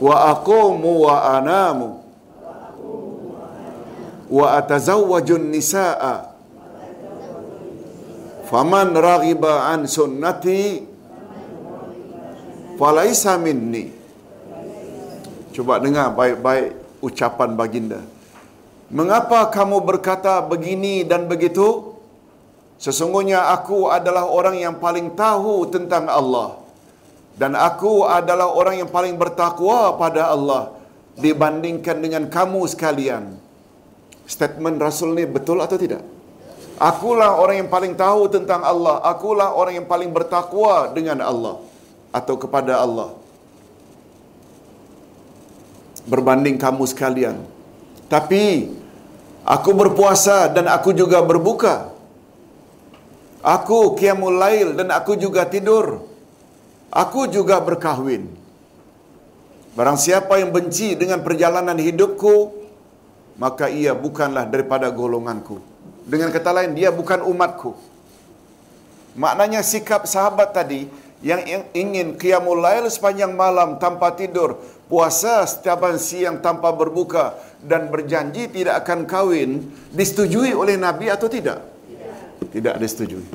[0.01, 1.99] Wa aqumu wa anamu.
[4.29, 6.29] Wa atazawwaju nisaa.
[8.45, 10.85] Faman raghiba an sunnati
[12.77, 13.89] falaisa minni.
[15.55, 18.03] Coba dengar baik-baik ucapan baginda.
[18.95, 21.99] Mengapa kamu berkata begini dan begitu?
[22.79, 26.63] Sesungguhnya aku adalah orang yang paling tahu tentang Allah.
[27.35, 30.71] Dan aku adalah orang yang paling bertakwa pada Allah
[31.19, 33.35] dibandingkan dengan kamu sekalian.
[34.23, 35.99] Statement Rasul ni betul atau tidak?
[36.79, 39.03] Akulah orang yang paling tahu tentang Allah.
[39.03, 41.59] Akulah orang yang paling bertakwa dengan Allah
[42.15, 43.11] atau kepada Allah
[46.07, 47.35] berbanding kamu sekalian.
[48.05, 48.69] Tapi
[49.45, 51.93] aku berpuasa dan aku juga berbuka.
[53.45, 56.01] Aku qiyamul lail dan aku juga tidur.
[56.89, 58.25] Aku juga berkahwin.
[59.77, 62.55] Barang siapa yang benci dengan perjalanan hidupku,
[63.35, 65.59] maka ia bukanlah daripada golonganku.
[66.07, 67.75] Dengan kata lain, dia bukan umatku.
[69.15, 70.87] Maknanya sikap sahabat tadi
[71.23, 71.41] yang
[71.71, 74.59] ingin qiyamul lail sepanjang malam tanpa tidur,
[74.91, 81.63] puasa setiap siang tanpa berbuka dan berjanji tidak akan kawin disetujui oleh Nabi atau tidak?
[81.87, 82.51] Tidak.
[82.51, 83.25] Tidak disetujui.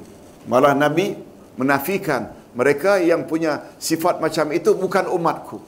[0.46, 1.16] Malah Nabi
[1.56, 5.58] menafikan mereka yang punya sifat macam itu bukan umatku.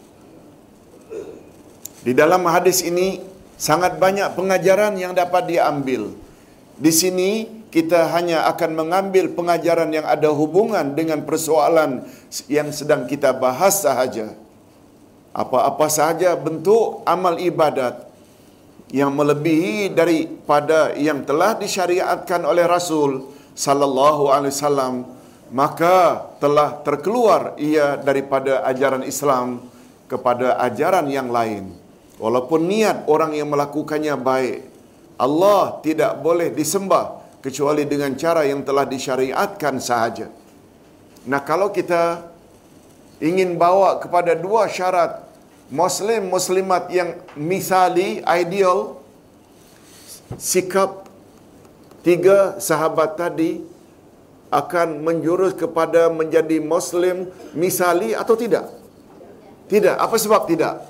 [2.03, 3.23] Di dalam hadis ini
[3.55, 6.11] sangat banyak pengajaran yang dapat diambil.
[6.75, 12.05] Di sini kita hanya akan mengambil pengajaran yang ada hubungan dengan persoalan
[12.45, 14.37] yang sedang kita bahas sahaja.
[15.33, 18.05] Apa-apa sahaja bentuk amal ibadat
[18.93, 23.25] yang melebihi daripada yang telah disyariatkan oleh Rasul
[23.57, 24.95] sallallahu alaihi wasallam
[25.49, 29.65] maka telah terkeluar ia daripada ajaran Islam
[30.13, 31.73] kepada ajaran yang lain
[32.21, 34.69] walaupun niat orang yang melakukannya baik
[35.17, 40.31] Allah tidak boleh disembah kecuali dengan cara yang telah disyariatkan sahaja.
[41.27, 42.23] Nah, kalau kita
[43.19, 45.27] ingin bawa kepada dua syarat
[45.71, 49.03] muslim muslimat yang misali ideal
[50.39, 51.07] sikap
[52.07, 53.63] tiga sahabat tadi
[54.53, 57.27] akan menjurus kepada menjadi muslim
[57.57, 58.69] misali atau tidak?
[59.67, 59.97] Tidak.
[59.97, 60.85] Apa sebab tidak?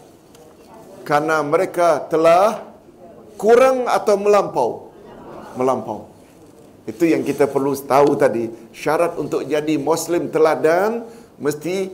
[1.06, 2.58] Karena mereka telah
[3.38, 4.70] kurang atau melampau?
[5.54, 6.11] Melampau.
[6.82, 8.50] Itu yang kita perlu tahu tadi.
[8.74, 11.06] Syarat untuk jadi Muslim teladan
[11.38, 11.90] mesti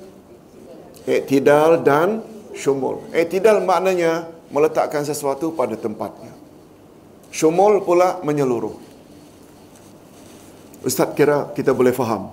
[1.04, 2.24] iktidal dan
[2.56, 3.04] syumul.
[3.12, 6.32] Iktidal maknanya meletakkan sesuatu pada tempatnya.
[7.28, 8.80] Syumul pula menyeluruh.
[10.80, 12.32] Ustaz kira kita boleh faham.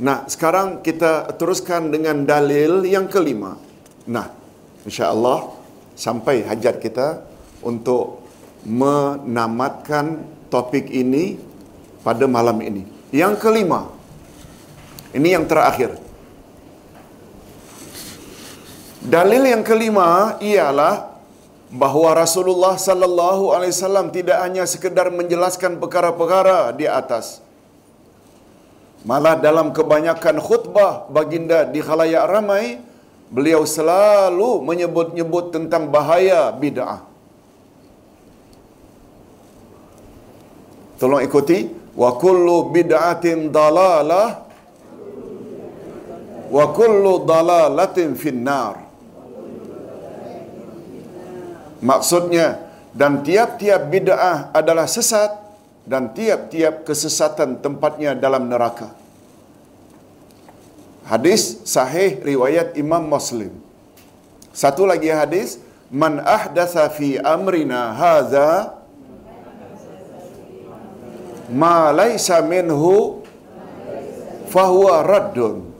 [0.00, 3.54] Nah, sekarang kita teruskan dengan dalil yang kelima.
[4.08, 4.32] Nah,
[4.82, 5.54] insya-Allah
[5.92, 7.20] sampai hajat kita
[7.60, 8.24] untuk
[8.64, 11.49] menamatkan topik ini
[12.00, 12.84] pada malam ini.
[13.10, 13.90] Yang kelima,
[15.10, 15.98] ini yang terakhir.
[19.00, 21.10] Dalil yang kelima ialah
[21.72, 27.40] bahawa Rasulullah sallallahu alaihi wasallam tidak hanya sekedar menjelaskan perkara-perkara di atas.
[29.00, 32.84] Malah dalam kebanyakan khutbah baginda di khalayak ramai,
[33.32, 37.00] beliau selalu menyebut-nyebut tentang bahaya bid'ah.
[41.00, 44.46] Tolong ikuti wa kullu bid'atin dalalah.
[46.50, 48.82] Wa kullu dalalatin finnar.
[51.80, 55.30] Maksudnya dan tiap-tiap bid'ah adalah sesat
[55.86, 58.90] dan tiap-tiap kesesatan tempatnya dalam neraka.
[61.06, 63.50] Hadis sahih riwayat Imam Muslim.
[64.54, 68.78] Satu lagi hadis man ahdatha fi amrina hadza
[71.50, 73.22] ma laisa minhu
[74.48, 75.70] fahuwa raddun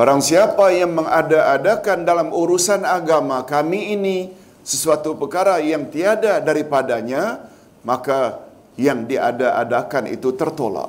[0.00, 4.32] Barang siapa yang mengada-adakan dalam urusan agama kami ini
[4.64, 7.52] sesuatu perkara yang tiada daripadanya,
[7.84, 8.40] maka
[8.80, 10.88] yang diada-adakan itu tertolak.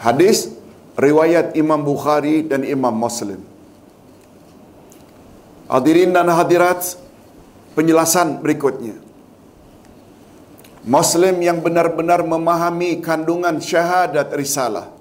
[0.00, 0.48] Hadis
[0.96, 3.44] riwayat Imam Bukhari dan Imam Muslim.
[5.68, 6.96] Hadirin dan hadirat,
[7.76, 9.03] penjelasan berikutnya.
[10.84, 14.92] Muslim yang benar-benar memahami kandungan syahadat risalah.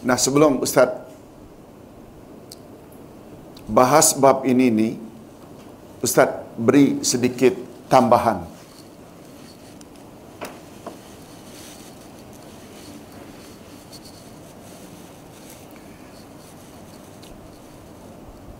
[0.00, 0.88] Nah sebelum Ustaz
[3.68, 4.88] bahas bab ini ni,
[6.00, 7.52] Ustaz beri sedikit
[7.92, 8.55] tambahan.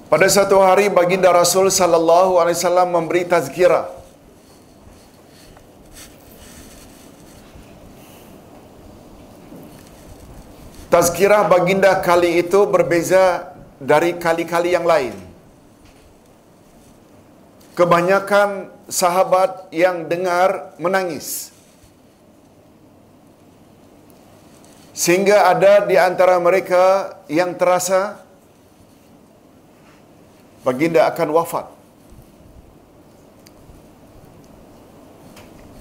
[0.07, 3.91] Pada satu hari baginda Rasul sallallahu alaihi wasallam memberi tazkirah.
[10.95, 13.51] Tazkirah baginda kali itu berbeza
[13.83, 15.19] dari kali-kali yang lain.
[17.75, 21.51] Kebanyakan sahabat yang dengar menangis.
[24.95, 28.23] Sehingga ada di antara mereka yang terasa
[30.67, 31.67] baginda akan wafat.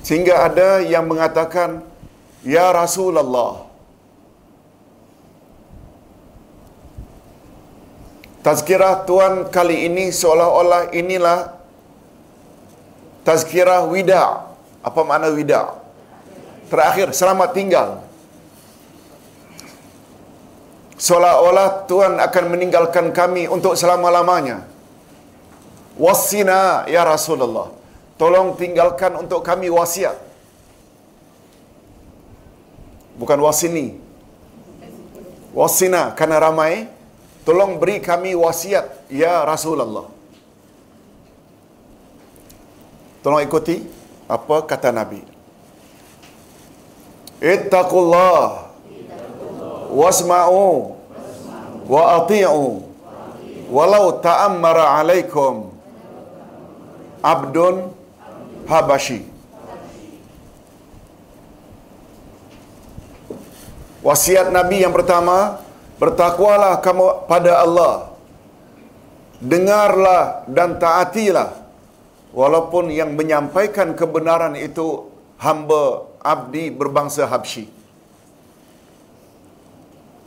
[0.06, 1.82] Sehingga ada yang mengatakan,
[2.46, 3.66] Ya Rasulullah,
[8.46, 11.58] tazkirah Tuan kali ini seolah-olah inilah
[13.26, 14.46] tazkirah wida.
[14.86, 15.74] Apa makna wida?
[16.70, 17.90] Terakhir, selamat tinggal.
[21.02, 24.75] Seolah-olah Tuhan akan meninggalkan kami untuk selama-lamanya.
[25.96, 27.72] Wasina ya Rasulullah.
[28.20, 30.16] Tolong tinggalkan untuk kami wasiat.
[33.16, 33.96] Bukan wasini.
[35.56, 36.92] Wasina karena ramai.
[37.48, 40.10] Tolong beri kami wasiat ya Rasulullah.
[43.22, 43.86] Tolong ikuti
[44.26, 45.22] apa kata Nabi.
[47.40, 48.74] Ittaqullah
[49.94, 50.98] wasma'u
[51.86, 52.82] wa ati'u
[53.70, 55.75] walau ta'ammara alaikum
[57.34, 57.90] abdun
[58.70, 59.20] habashi
[64.06, 65.58] Wasiat Nabi yang pertama,
[65.98, 68.14] bertakwalah kamu pada Allah.
[69.42, 71.58] Dengarlah dan taatilah
[72.30, 75.10] walaupun yang menyampaikan kebenaran itu
[75.42, 77.66] hamba abdi berbangsa Habsyi.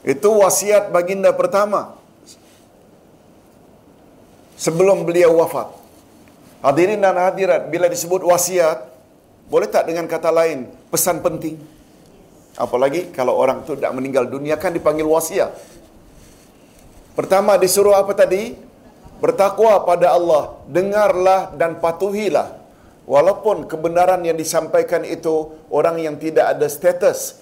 [0.03, 1.94] Itu wasiat baginda pertama
[4.59, 5.70] sebelum beliau wafat.
[6.59, 8.90] Hadirin dan hadirat, bila disebut wasiat,
[9.46, 11.54] boleh tak dengan kata lain, pesan penting?
[12.59, 15.54] Apalagi kalau orang tu tak meninggal dunia kan dipanggil wasiat.
[17.14, 18.59] Pertama disuruh apa tadi?
[19.22, 22.59] Bertakwa pada Allah, dengarlah dan patuhilah.
[23.06, 27.40] Walaupun kebenaran yang disampaikan itu orang yang tidak ada status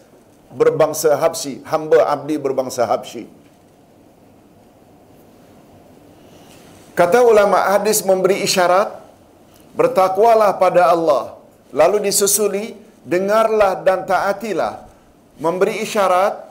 [0.53, 3.29] berbangsa Habsyi, hamba abdi berbangsa Habsyi.
[6.97, 9.06] Kata ulama hadis memberi isyarat
[9.77, 11.37] bertakwalah pada Allah.
[11.71, 12.75] Lalu disusuli
[13.05, 14.89] dengarlah dan taatilah.
[15.37, 16.49] Memberi isyarat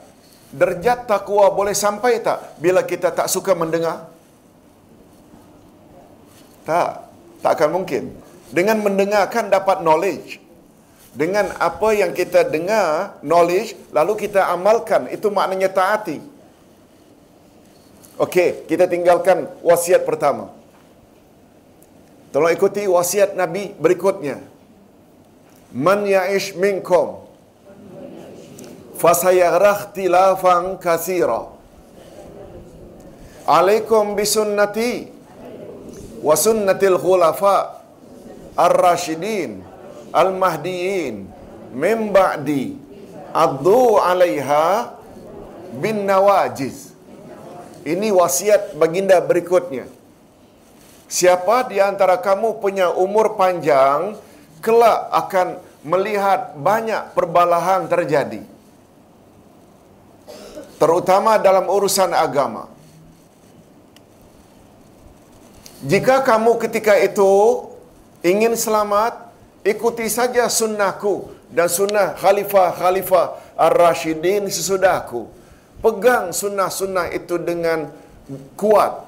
[0.54, 4.06] derajat takwa boleh sampai tak bila kita tak suka mendengar?
[6.62, 6.90] Tak,
[7.42, 8.14] tak akan mungkin.
[8.50, 10.38] Dengan mendengarkan dapat knowledge.
[11.16, 16.20] Dengan apa yang kita dengar, knowledge, lalu kita amalkan, itu maknanya taati.
[18.20, 20.55] Okey, kita tinggalkan wasiat pertama.
[22.34, 24.42] Tolong ikuti wasiat Nabi berikutnya.
[25.72, 27.26] Man ya'ish minkum
[28.96, 31.52] fasayarah tilafan kasira.
[33.46, 35.12] Alaikum bisunnati
[36.26, 37.82] wa sunnatil khulafa
[38.58, 39.62] ar-rashidin
[40.10, 41.28] al-mahdiyin
[41.70, 42.74] min ba'di
[43.30, 44.96] addu 'alaiha
[45.78, 46.90] bin nawajiz.
[47.86, 49.86] Ini wasiat baginda berikutnya.
[51.06, 54.18] Siapa di antara kamu punya umur panjang,
[54.58, 58.42] kelak akan melihat banyak perbalahan terjadi.
[60.76, 62.66] Terutama dalam urusan agama.
[65.86, 67.30] Jika kamu ketika itu
[68.26, 69.30] ingin selamat,
[69.62, 75.30] ikuti saja sunnahku dan sunnah khalifah-khalifah ar-rashidin sesudahku.
[75.78, 77.94] Pegang sunnah-sunnah itu dengan
[78.58, 79.05] kuat.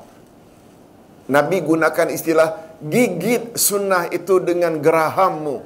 [1.28, 5.60] Nabi gunakan istilah gigit sunnah itu dengan gerahammu.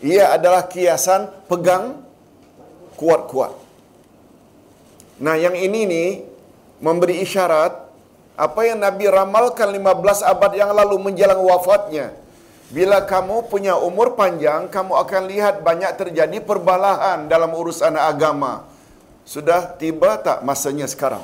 [0.00, 2.00] Ia adalah kiasan pegang
[2.96, 3.52] kuat-kuat.
[5.22, 6.04] Nah yang ini ni
[6.82, 7.76] memberi isyarat
[8.34, 12.16] apa yang Nabi ramalkan 15 abad yang lalu menjelang wafatnya.
[12.72, 18.64] Bila kamu punya umur panjang, kamu akan lihat banyak terjadi perbalahan dalam urusan agama.
[19.28, 21.20] Sudah tiba tak masanya sekarang?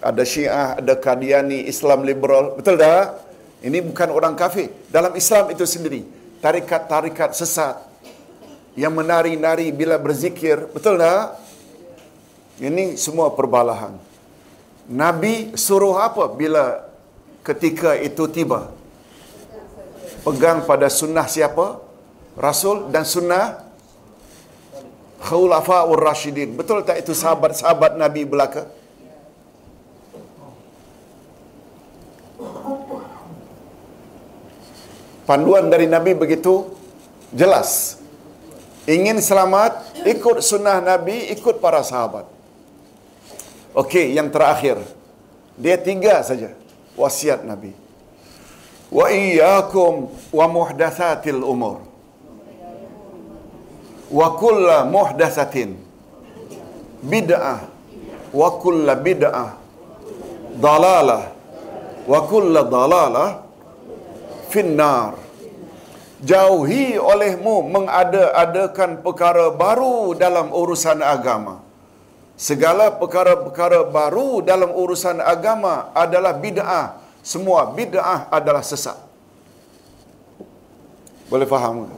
[0.00, 2.56] Ada Syiah, ada Qadiani, Islam liberal.
[2.56, 3.20] Betul tak?
[3.60, 4.72] Ini bukan orang kafir.
[4.88, 6.02] Dalam Islam itu sendiri.
[6.40, 7.76] tarikat-tarikat sesat
[8.74, 10.72] yang menari-nari bila berzikir.
[10.72, 11.36] Betul tak?
[12.60, 13.96] Ini semua perbalahan.
[14.90, 16.82] Nabi suruh apa bila
[17.44, 18.72] ketika itu tiba?
[20.24, 21.80] Pegang pada sunnah siapa?
[22.36, 23.64] Rasul dan sunnah
[25.20, 26.56] Khulafaur Rashidin.
[26.56, 28.64] Betul tak itu sahabat-sahabat Nabi belaka?
[35.30, 36.74] Panduan dari Nabi begitu
[37.30, 38.02] jelas.
[38.82, 42.26] Ingin selamat, ikut sunnah Nabi, ikut para sahabat.
[43.70, 44.82] Okey, yang terakhir.
[45.54, 46.50] Dia tiga saja
[46.98, 47.70] wasiat Nabi.
[48.90, 51.86] Wa iyyakum wa muhdatsatil umur.
[54.10, 55.78] Wa kullu muhdatsatin
[57.06, 57.70] bid'ah
[58.34, 59.54] wa kullu bid'ah
[60.58, 61.30] dalalah
[62.02, 63.46] wa kullu dalalah
[64.52, 65.14] finnar.
[66.30, 71.54] Jauhi olehmu mengada-adakan perkara baru dalam urusan agama.
[72.48, 76.86] Segala perkara-perkara baru dalam urusan agama adalah bid'ah.
[77.32, 78.96] Semua bid'ah adalah sesat.
[81.32, 81.96] Boleh faham ke?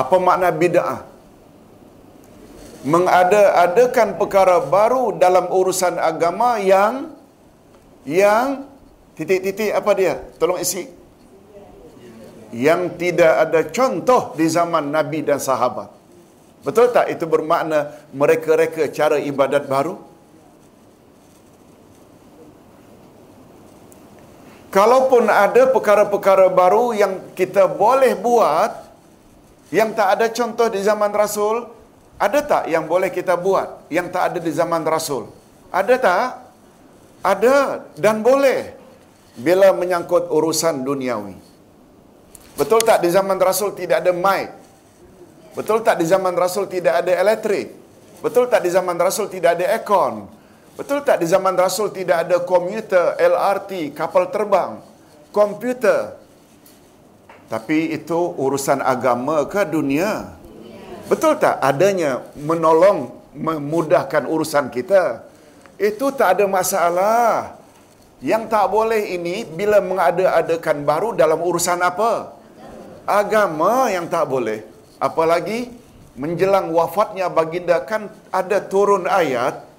[0.00, 1.00] Apa makna bid'ah?
[2.92, 7.12] Mengada-adakan perkara baru dalam urusan agama yang
[8.08, 8.69] yang
[9.20, 10.16] titik-titik apa dia?
[10.40, 10.88] Tolong isi.
[12.56, 15.92] Yang tidak ada contoh di zaman Nabi dan sahabat.
[16.64, 20.00] Betul tak itu bermakna mereka-reka cara ibadat baru?
[24.72, 28.88] Kalaupun ada perkara-perkara baru yang kita boleh buat
[29.74, 31.66] yang tak ada contoh di zaman Rasul,
[32.16, 35.28] ada tak yang boleh kita buat yang tak ada di zaman Rasul?
[35.74, 36.26] Ada tak?
[37.20, 37.56] Ada
[37.98, 38.79] dan boleh
[39.40, 41.36] bila menyangkut urusan duniawi.
[42.54, 44.52] Betul tak di zaman Rasul tidak ada mic?
[45.56, 47.72] Betul tak di zaman Rasul tidak ada elektrik?
[48.20, 50.28] Betul tak di zaman Rasul tidak ada aircon?
[50.76, 54.80] Betul tak di zaman Rasul tidak ada komuter, LRT, kapal terbang,
[55.32, 56.20] komputer?
[57.50, 60.38] Tapi itu urusan agama ke dunia?
[61.10, 65.26] Betul tak adanya menolong memudahkan urusan kita?
[65.74, 67.59] Itu tak ada masalah.
[68.20, 72.36] Yang tak boleh ini bila mengada-adakan baru dalam urusan apa?
[73.08, 74.60] Agama yang tak boleh.
[75.00, 75.72] Apalagi
[76.20, 79.70] menjelang wafatnya baginda kan ada turun ayat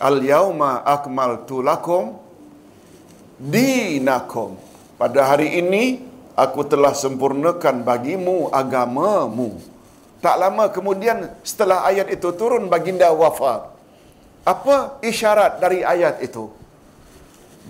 [0.00, 2.16] Al-yauma akmaltu lakum
[3.36, 4.56] dinakum.
[4.96, 6.00] Pada hari ini
[6.36, 9.60] aku telah sempurnakan bagimu agamamu.
[10.24, 13.72] Tak lama kemudian setelah ayat itu turun baginda wafat.
[14.44, 16.48] Apa isyarat dari ayat itu?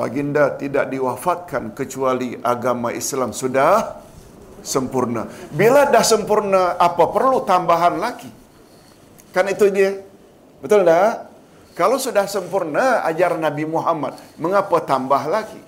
[0.00, 4.00] Baginda tidak diwafatkan kecuali agama Islam sudah
[4.64, 5.28] sempurna.
[5.52, 8.32] Bila dah sempurna, apa perlu tambahan lagi?
[9.36, 10.00] Kan itu dia.
[10.64, 11.28] Betul tak?
[11.76, 15.60] Kalau sudah sempurna ajaran Nabi Muhammad, mengapa tambah lagi?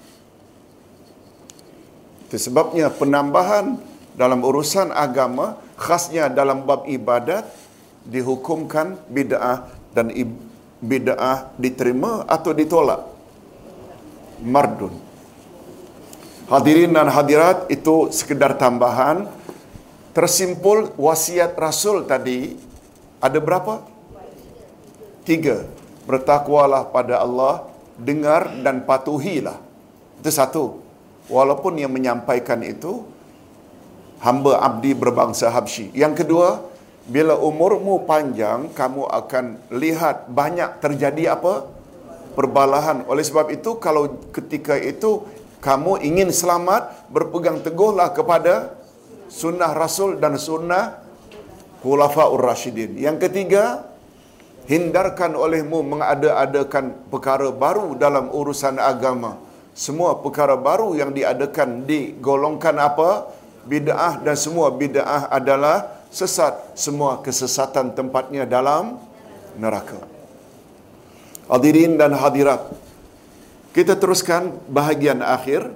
[2.33, 3.77] Itu sebabnya penambahan
[4.17, 7.45] dalam urusan agama, khasnya dalam bab ibadat,
[8.09, 10.09] dihukumkan bid'ah dan
[10.81, 13.12] bid'ah diterima atau ditolak.
[14.43, 14.94] Mardun.
[16.51, 19.31] Hadirin dan hadirat itu sekedar tambahan.
[20.12, 22.52] Tersimpul wasiat Rasul tadi
[23.23, 23.81] ada berapa?
[25.24, 25.64] Tiga.
[26.05, 29.56] Bertakwalah pada Allah, dengar dan patuhilah.
[30.20, 30.64] Itu satu.
[31.31, 33.06] Walaupun yang menyampaikan itu
[34.20, 35.94] hamba abdi berbangsa Habsyi.
[35.94, 36.60] Yang kedua,
[37.06, 39.44] bila umurmu panjang, kamu akan
[39.74, 41.66] lihat banyak terjadi apa?
[42.33, 43.05] Perbalahan.
[43.09, 45.25] Oleh sebab itu, kalau ketika itu
[45.63, 48.75] kamu ingin selamat, berpegang teguhlah kepada
[49.31, 51.01] sunnah Rasul dan sunnah
[51.81, 52.95] Khulafaur Rashidin.
[52.99, 53.87] Yang ketiga,
[54.71, 59.39] hindarkan olehmu mengada-adakan perkara baru dalam urusan agama.
[59.73, 63.33] Semua perkara baru yang diadakan digolongkan apa?
[63.65, 66.77] Bid'ah dan semua bid'ah adalah sesat.
[66.77, 69.01] Semua kesesatan tempatnya dalam
[69.57, 70.12] neraka.
[71.53, 72.65] Hadirin dan hadirat,
[73.77, 75.69] kita teruskan bahagian akhir.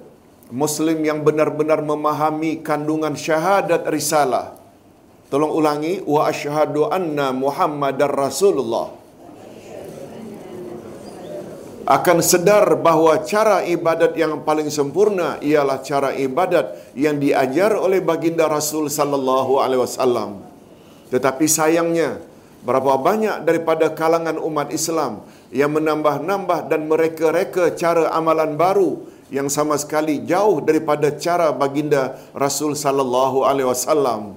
[0.48, 4.56] Muslim yang benar-benar memahami kandungan syahadat risalah.
[5.28, 6.00] Tolong ulangi.
[6.06, 8.88] Wa ashadu anna Muhammadar Rasulullah.
[11.84, 18.48] Akan sedar bahawa cara ibadat yang paling sempurna ialah cara ibadat yang diajar oleh baginda
[18.48, 20.40] Rasul sallallahu alaihi wasallam.
[21.12, 22.22] Tetapi sayangnya,
[22.66, 25.22] berapa banyak daripada kalangan umat Islam
[25.56, 32.76] yang menambah-nambah dan mereka-reka cara amalan baru yang sama sekali jauh daripada cara baginda Rasul
[32.76, 34.36] sallallahu alaihi wasallam.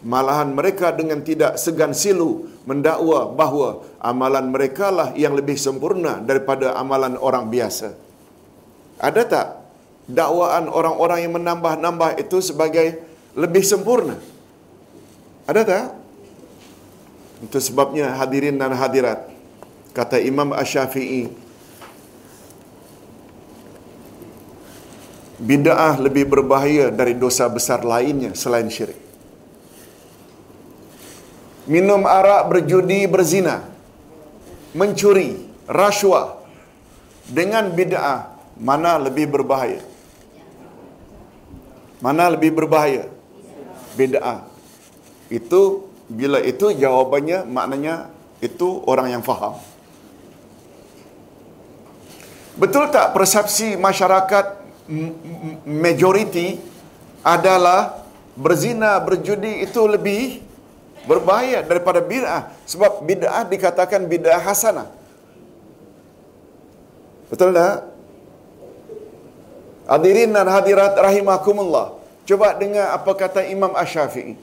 [0.00, 6.72] Malahan mereka dengan tidak segan silu mendakwa bahawa amalan mereka lah yang lebih sempurna daripada
[6.78, 7.92] amalan orang biasa.
[8.96, 9.46] Ada tak
[10.08, 12.96] dakwaan orang-orang yang menambah-nambah itu sebagai
[13.36, 14.16] lebih sempurna?
[15.44, 15.84] Ada tak?
[17.44, 19.39] Itu sebabnya hadirin dan hadirat
[19.90, 21.30] kata Imam Asy-Syafi'i
[25.40, 28.98] bid'ah lebih berbahaya dari dosa besar lainnya selain syirik.
[31.70, 33.62] Minum arak, berjudi, berzina,
[34.76, 36.42] mencuri, rasuah
[37.30, 39.80] dengan bid'ah mana lebih berbahaya?
[42.00, 43.08] Mana lebih berbahaya?
[43.96, 44.44] Bid'ah.
[45.30, 48.10] Itu bila itu jawabannya maknanya
[48.42, 49.56] itu orang yang faham.
[52.58, 54.58] Betul tak persepsi masyarakat
[55.68, 56.58] majoriti
[57.22, 58.02] adalah
[58.34, 60.42] berzina, berjudi itu lebih
[61.06, 64.88] berbahaya daripada bid'ah sebab bid'ah dikatakan bid'ah hasanah.
[67.30, 67.86] Betul tak?
[69.86, 71.98] Hadirin dan hadirat rahimakumullah.
[72.26, 74.38] Coba dengar apa kata Imam Ash-Syafi'i.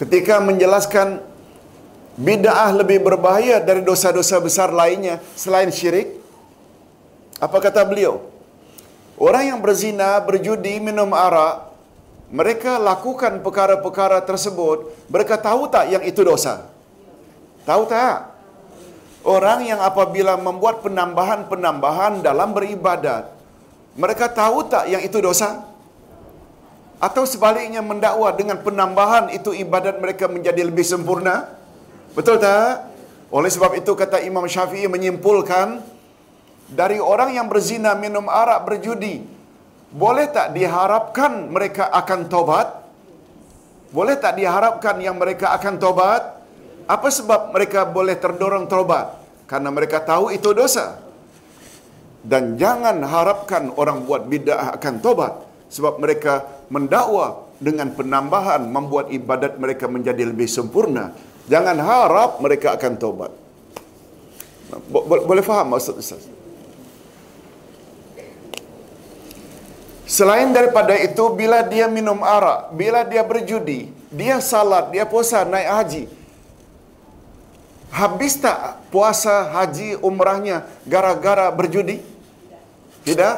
[0.00, 1.20] Ketika menjelaskan
[2.18, 6.18] bid'ah lebih berbahaya dari dosa-dosa besar lainnya selain syirik,
[7.38, 8.26] apa kata beliau?
[9.18, 11.70] Orang yang berzina, berjudi, minum arak,
[12.30, 16.66] mereka lakukan perkara-perkara tersebut, mereka tahu tak yang itu dosa?
[17.62, 18.34] Tahu tak?
[19.26, 23.30] Orang yang apabila membuat penambahan-penambahan dalam beribadat,
[23.98, 25.66] mereka tahu tak yang itu dosa?
[26.98, 31.57] Atau sebaliknya mendakwa dengan penambahan itu ibadat mereka menjadi lebih sempurna?
[32.16, 32.88] Betul tak?
[33.28, 35.84] Oleh sebab itu kata Imam Syafi'i menyimpulkan,
[36.68, 39.24] dari orang yang berzina, minum arak, berjudi,
[39.88, 42.68] boleh tak diharapkan mereka akan tobat?
[43.88, 46.36] Boleh tak diharapkan yang mereka akan tobat?
[46.88, 49.16] Apa sebab mereka boleh terdorong tobat?
[49.48, 51.00] Karena mereka tahu itu dosa.
[52.20, 55.32] Dan jangan harapkan orang buat bid'ah akan tobat
[55.72, 61.16] sebab mereka mendakwa dengan penambahan membuat ibadat mereka menjadi lebih sempurna.
[61.48, 63.32] Jangan harap mereka akan tobat.
[64.92, 66.28] Boleh faham maksud Ustaz?
[70.08, 75.68] Selain daripada itu, bila dia minum arak, bila dia berjudi, dia salat, dia puasa, naik
[75.68, 76.04] haji.
[77.92, 82.00] Habis tak puasa, haji, umrahnya gara-gara berjudi?
[83.04, 83.36] Tidak.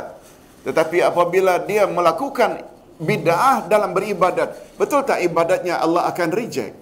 [0.67, 2.63] Tetapi apabila dia melakukan
[3.03, 6.75] bid'ah dalam beribadat, betul tak ibadatnya Allah akan reject?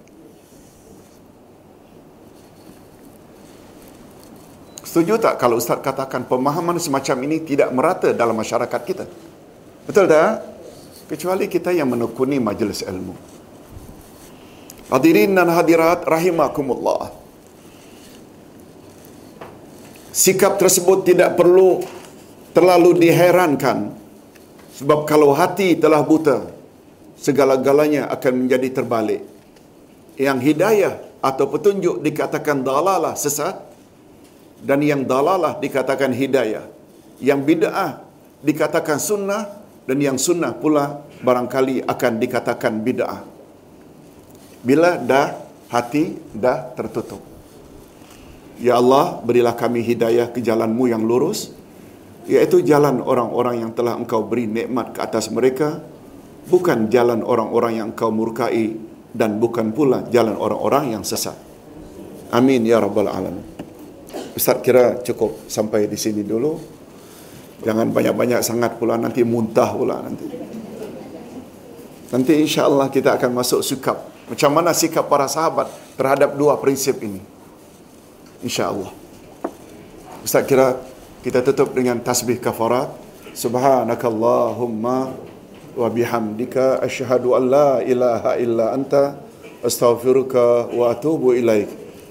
[4.88, 9.04] Setuju tak kalau Ustaz katakan pemahaman semacam ini tidak merata dalam masyarakat kita?
[9.84, 10.48] Betul tak?
[11.12, 13.12] Kecuali kita yang menekuni majlis ilmu.
[14.88, 17.12] Hadirin dan hadirat rahimakumullah.
[20.08, 21.84] Sikap tersebut tidak perlu
[22.56, 23.92] terlalu diherankan
[24.72, 26.48] sebab kalau hati telah buta
[27.20, 29.20] segala-galanya akan menjadi terbalik.
[30.16, 33.67] Yang hidayah atau petunjuk dikatakan dalalah sesat
[34.62, 36.66] dan yang dalalah dikatakan hidayah.
[37.18, 37.90] Yang bid'ah
[38.42, 39.42] dikatakan sunnah
[39.86, 43.22] dan yang sunnah pula barangkali akan dikatakan bid'ah.
[44.62, 45.38] Bila dah
[45.70, 47.22] hati dah tertutup.
[48.58, 51.54] Ya Allah, berilah kami hidayah ke jalanmu yang lurus,
[52.26, 55.78] iaitu jalan orang-orang yang telah engkau beri nikmat ke atas mereka,
[56.50, 58.74] bukan jalan orang-orang yang engkau murkai
[59.14, 61.38] dan bukan pula jalan orang-orang yang sesat.
[62.34, 63.57] Amin ya rabbal alamin.
[64.38, 66.54] Ustaz kira cukup sampai di sini dulu.
[67.66, 70.30] Jangan banyak-banyak sangat pula nanti muntah pula nanti.
[72.14, 73.98] Nanti insya Allah kita akan masuk sikap.
[74.30, 75.66] Macam mana sikap para sahabat
[75.98, 77.18] terhadap dua prinsip ini.
[78.46, 78.94] Insya Allah.
[80.22, 80.78] Ustaz kira
[81.26, 82.94] kita tutup dengan tasbih kafarat.
[83.34, 85.18] Subhanakallahumma
[85.74, 89.18] wa bihamdika asyhadu an la ilaha illa anta
[89.66, 91.87] astaghfiruka wa atubu ilaik.